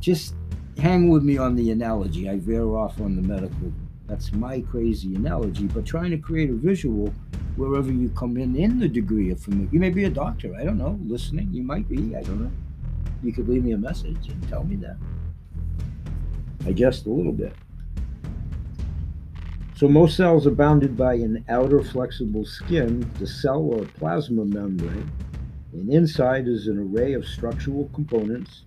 Just 0.00 0.34
hang 0.78 1.10
with 1.10 1.24
me 1.24 1.36
on 1.36 1.56
the 1.56 1.72
analogy. 1.72 2.30
I 2.30 2.38
veer 2.38 2.68
off 2.74 3.02
on 3.02 3.16
the 3.16 3.22
medical. 3.22 3.70
That's 4.06 4.32
my 4.32 4.62
crazy 4.62 5.14
analogy, 5.14 5.66
but 5.66 5.84
trying 5.84 6.10
to 6.12 6.16
create 6.16 6.48
a 6.48 6.54
visual 6.54 7.12
wherever 7.58 7.92
you 7.92 8.08
come 8.10 8.36
in 8.36 8.54
in 8.54 8.78
the 8.78 8.88
degree 8.88 9.30
of 9.30 9.40
familiarity. 9.40 9.74
You 9.74 9.80
may 9.80 9.90
be 9.90 10.04
a 10.04 10.10
doctor, 10.10 10.54
I 10.54 10.62
don't 10.62 10.78
know, 10.78 10.98
listening. 11.04 11.48
You 11.52 11.64
might 11.64 11.88
be, 11.88 12.14
I 12.14 12.22
don't 12.22 12.40
know. 12.40 12.52
You 13.22 13.32
could 13.32 13.48
leave 13.48 13.64
me 13.64 13.72
a 13.72 13.78
message 13.78 14.28
and 14.28 14.48
tell 14.48 14.62
me 14.62 14.76
that. 14.76 14.96
I 16.64 16.72
just 16.72 17.06
a 17.06 17.10
little 17.10 17.32
bit. 17.32 17.52
So 19.74 19.88
most 19.88 20.16
cells 20.16 20.46
are 20.46 20.52
bounded 20.52 20.96
by 20.96 21.14
an 21.14 21.44
outer 21.48 21.82
flexible 21.82 22.44
skin, 22.44 23.10
the 23.18 23.26
cell 23.26 23.60
or 23.60 23.84
plasma 23.84 24.44
membrane, 24.44 25.10
and 25.72 25.92
inside 25.92 26.48
is 26.48 26.68
an 26.68 26.78
array 26.78 27.12
of 27.12 27.26
structural 27.26 27.90
components 27.92 28.64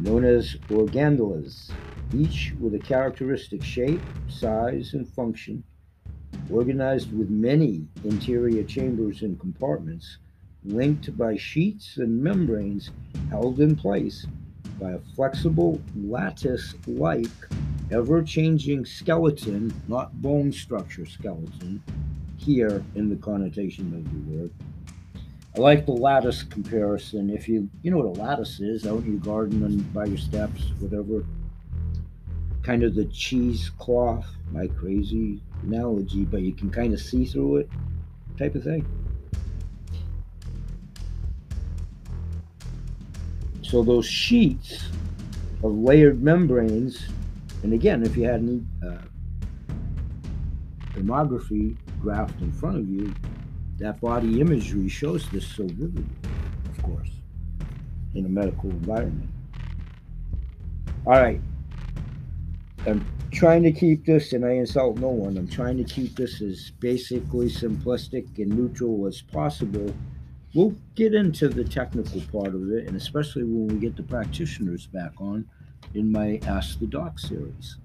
known 0.00 0.24
as 0.24 0.56
organelles, 0.68 1.70
each 2.12 2.52
with 2.60 2.74
a 2.74 2.78
characteristic 2.78 3.62
shape, 3.62 4.00
size, 4.28 4.94
and 4.94 5.08
function, 5.08 5.62
organized 6.50 7.16
with 7.16 7.30
many 7.30 7.86
interior 8.04 8.62
chambers 8.62 9.22
and 9.22 9.38
compartments, 9.40 10.18
linked 10.64 11.16
by 11.16 11.36
sheets 11.36 11.96
and 11.98 12.22
membranes 12.22 12.90
held 13.30 13.60
in 13.60 13.76
place 13.76 14.26
by 14.80 14.92
a 14.92 14.98
flexible 15.14 15.80
lattice 15.96 16.74
like 16.86 17.26
ever 17.90 18.22
changing 18.22 18.84
skeleton, 18.84 19.72
not 19.88 20.20
bone 20.20 20.52
structure 20.52 21.06
skeleton, 21.06 21.82
here 22.36 22.84
in 22.94 23.08
the 23.08 23.16
connotation 23.16 23.94
of 23.94 24.04
the 24.04 24.36
word, 24.36 24.50
I 25.56 25.60
like 25.60 25.86
the 25.86 25.92
lattice 25.92 26.42
comparison. 26.42 27.30
If 27.30 27.48
you 27.48 27.70
you 27.82 27.90
know 27.90 27.98
what 27.98 28.18
a 28.18 28.20
lattice 28.20 28.58
is 28.58 28.86
out 28.86 29.04
in 29.04 29.12
your 29.12 29.20
garden 29.20 29.62
and 29.62 29.94
by 29.94 30.06
your 30.06 30.18
steps, 30.18 30.72
whatever. 30.80 31.24
Kind 32.62 32.82
of 32.82 32.94
the 32.94 33.04
cheesecloth, 33.06 34.26
my 34.50 34.66
crazy 34.66 35.40
analogy, 35.66 36.24
but 36.24 36.42
you 36.42 36.52
can 36.52 36.70
kind 36.70 36.92
of 36.92 37.00
see 37.00 37.24
through 37.24 37.58
it, 37.58 37.70
type 38.38 38.54
of 38.54 38.64
thing. 38.64 38.86
So 43.62 43.82
those 43.82 44.06
sheets 44.06 44.88
of 45.62 45.72
layered 45.72 46.22
membranes, 46.22 47.08
and 47.62 47.72
again, 47.72 48.04
if 48.04 48.16
you 48.16 48.24
had 48.24 48.40
any 48.40 48.62
uh, 48.86 48.98
thermography 50.92 51.76
in 52.40 52.52
front 52.52 52.76
of 52.76 52.88
you, 52.88 53.12
that 53.78 54.00
body 54.00 54.40
imagery 54.40 54.88
shows 54.88 55.28
this 55.30 55.46
so 55.46 55.64
vividly, 55.64 56.04
of 56.70 56.82
course, 56.82 57.10
in 58.14 58.26
a 58.26 58.28
medical 58.28 58.70
environment. 58.70 59.30
All 61.06 61.14
right. 61.14 61.40
I'm 62.86 63.06
trying 63.32 63.62
to 63.62 63.72
keep 63.72 64.04
this, 64.04 64.34
and 64.34 64.44
I 64.44 64.52
insult 64.52 64.98
no 64.98 65.08
one, 65.08 65.38
I'm 65.38 65.48
trying 65.48 65.78
to 65.78 65.84
keep 65.84 66.16
this 66.16 66.42
as 66.42 66.70
basically 66.80 67.48
simplistic 67.48 68.38
and 68.38 68.50
neutral 68.50 69.06
as 69.06 69.22
possible. 69.22 69.94
We'll 70.54 70.74
get 70.94 71.14
into 71.14 71.48
the 71.48 71.64
technical 71.64 72.20
part 72.30 72.54
of 72.54 72.70
it, 72.70 72.86
and 72.86 72.96
especially 72.96 73.44
when 73.44 73.68
we 73.68 73.74
get 73.76 73.96
the 73.96 74.02
practitioners 74.02 74.86
back 74.86 75.12
on 75.18 75.46
in 75.94 76.12
my 76.12 76.40
Ask 76.46 76.78
the 76.78 76.86
Doc 76.86 77.18
series. 77.18 77.76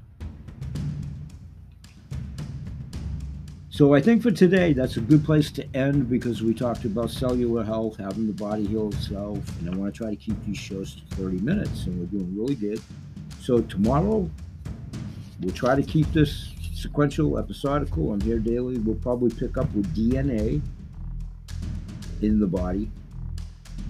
So 3.69 3.93
I 3.93 4.01
think 4.01 4.21
for 4.21 4.31
today, 4.31 4.73
that's 4.73 4.97
a 4.97 5.01
good 5.01 5.23
place 5.23 5.49
to 5.51 5.65
end 5.73 6.09
because 6.09 6.41
we 6.41 6.53
talked 6.53 6.83
about 6.83 7.09
cellular 7.09 7.63
health, 7.63 7.95
having 7.95 8.27
the 8.27 8.33
body 8.33 8.67
heal 8.67 8.89
itself, 8.89 9.39
and 9.61 9.73
I 9.73 9.77
want 9.77 9.93
to 9.93 9.97
try 9.97 10.09
to 10.09 10.17
keep 10.17 10.35
these 10.45 10.57
shows 10.57 10.95
to 10.95 11.15
30 11.15 11.37
minutes, 11.37 11.85
and 11.85 11.97
we're 11.97 12.07
doing 12.07 12.37
really 12.37 12.55
good. 12.55 12.81
So 13.39 13.61
tomorrow, 13.61 14.29
we'll 15.39 15.53
try 15.53 15.75
to 15.75 15.83
keep 15.83 16.11
this 16.13 16.53
sequential, 16.73 17.37
episodical. 17.37 18.13
I'm 18.13 18.21
here 18.21 18.39
daily. 18.39 18.77
We'll 18.77 18.95
probably 18.95 19.31
pick 19.31 19.57
up 19.57 19.73
with 19.73 19.95
DNA 19.95 20.61
in 22.21 22.39
the 22.39 22.47
body 22.47 22.89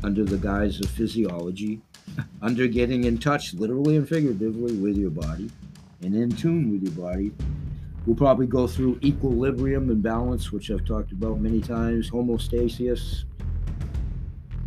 under 0.03 0.23
the 0.23 0.37
guise 0.37 0.79
of 0.79 0.89
physiology, 0.89 1.81
under 2.41 2.67
getting 2.67 3.03
in 3.03 3.17
touch, 3.17 3.53
literally 3.53 3.97
and 3.97 4.07
figuratively, 4.07 4.75
with 4.77 4.97
your 4.97 5.11
body 5.11 5.49
and 6.01 6.15
in 6.15 6.31
tune 6.31 6.71
with 6.71 6.81
your 6.83 7.05
body 7.05 7.31
We'll 8.05 8.15
probably 8.15 8.47
go 8.47 8.65
through 8.65 8.99
equilibrium 9.03 9.89
and 9.89 10.01
balance, 10.01 10.51
which 10.51 10.71
I've 10.71 10.83
talked 10.83 11.11
about 11.11 11.39
many 11.39 11.61
times, 11.61 12.09
homeostasis. 12.09 13.25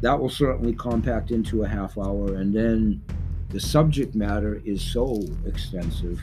That 0.01 0.21
will 0.21 0.31
certainly 0.31 0.75
compact 0.75 1.33
into 1.33 1.65
a 1.65 1.69
half 1.69 1.99
hour. 1.99 2.37
And 2.37 2.55
then 2.55 3.03
the 3.49 3.59
subject 3.59 4.15
matter 4.15 4.61
is 4.65 4.81
so 4.81 5.23
extensive 5.47 6.21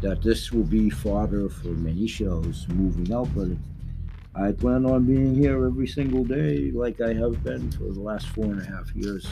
that 0.00 0.22
this 0.22 0.52
will 0.52 0.64
be 0.64 0.90
fodder 0.90 1.48
for 1.48 1.68
many 1.68 2.06
shows 2.06 2.66
moving 2.68 3.12
out. 3.12 3.28
But 3.34 3.48
I 4.34 4.52
plan 4.52 4.86
on 4.86 5.04
being 5.04 5.34
here 5.34 5.66
every 5.66 5.88
single 5.88 6.24
day, 6.24 6.70
like 6.70 7.00
I 7.00 7.12
have 7.14 7.42
been 7.42 7.70
for 7.72 7.84
the 7.84 8.00
last 8.00 8.28
four 8.28 8.44
and 8.44 8.60
a 8.60 8.64
half 8.64 8.94
years 8.94 9.26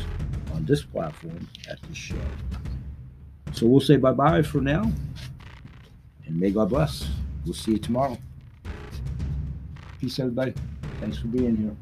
on 0.54 0.64
this 0.64 0.82
platform 0.82 1.48
at 1.68 1.80
this 1.82 1.96
show. 1.96 2.16
So 3.52 3.66
we'll 3.66 3.80
say 3.80 3.96
bye 3.96 4.12
bye 4.12 4.42
for 4.42 4.60
now. 4.60 4.90
And 6.26 6.40
may 6.40 6.50
God 6.50 6.70
bless. 6.70 7.08
We'll 7.44 7.54
see 7.54 7.72
you 7.72 7.78
tomorrow. 7.78 8.18
Peace, 10.00 10.18
everybody. 10.18 10.52
Thanks 11.00 11.18
for 11.18 11.28
being 11.28 11.56
here. 11.56 11.76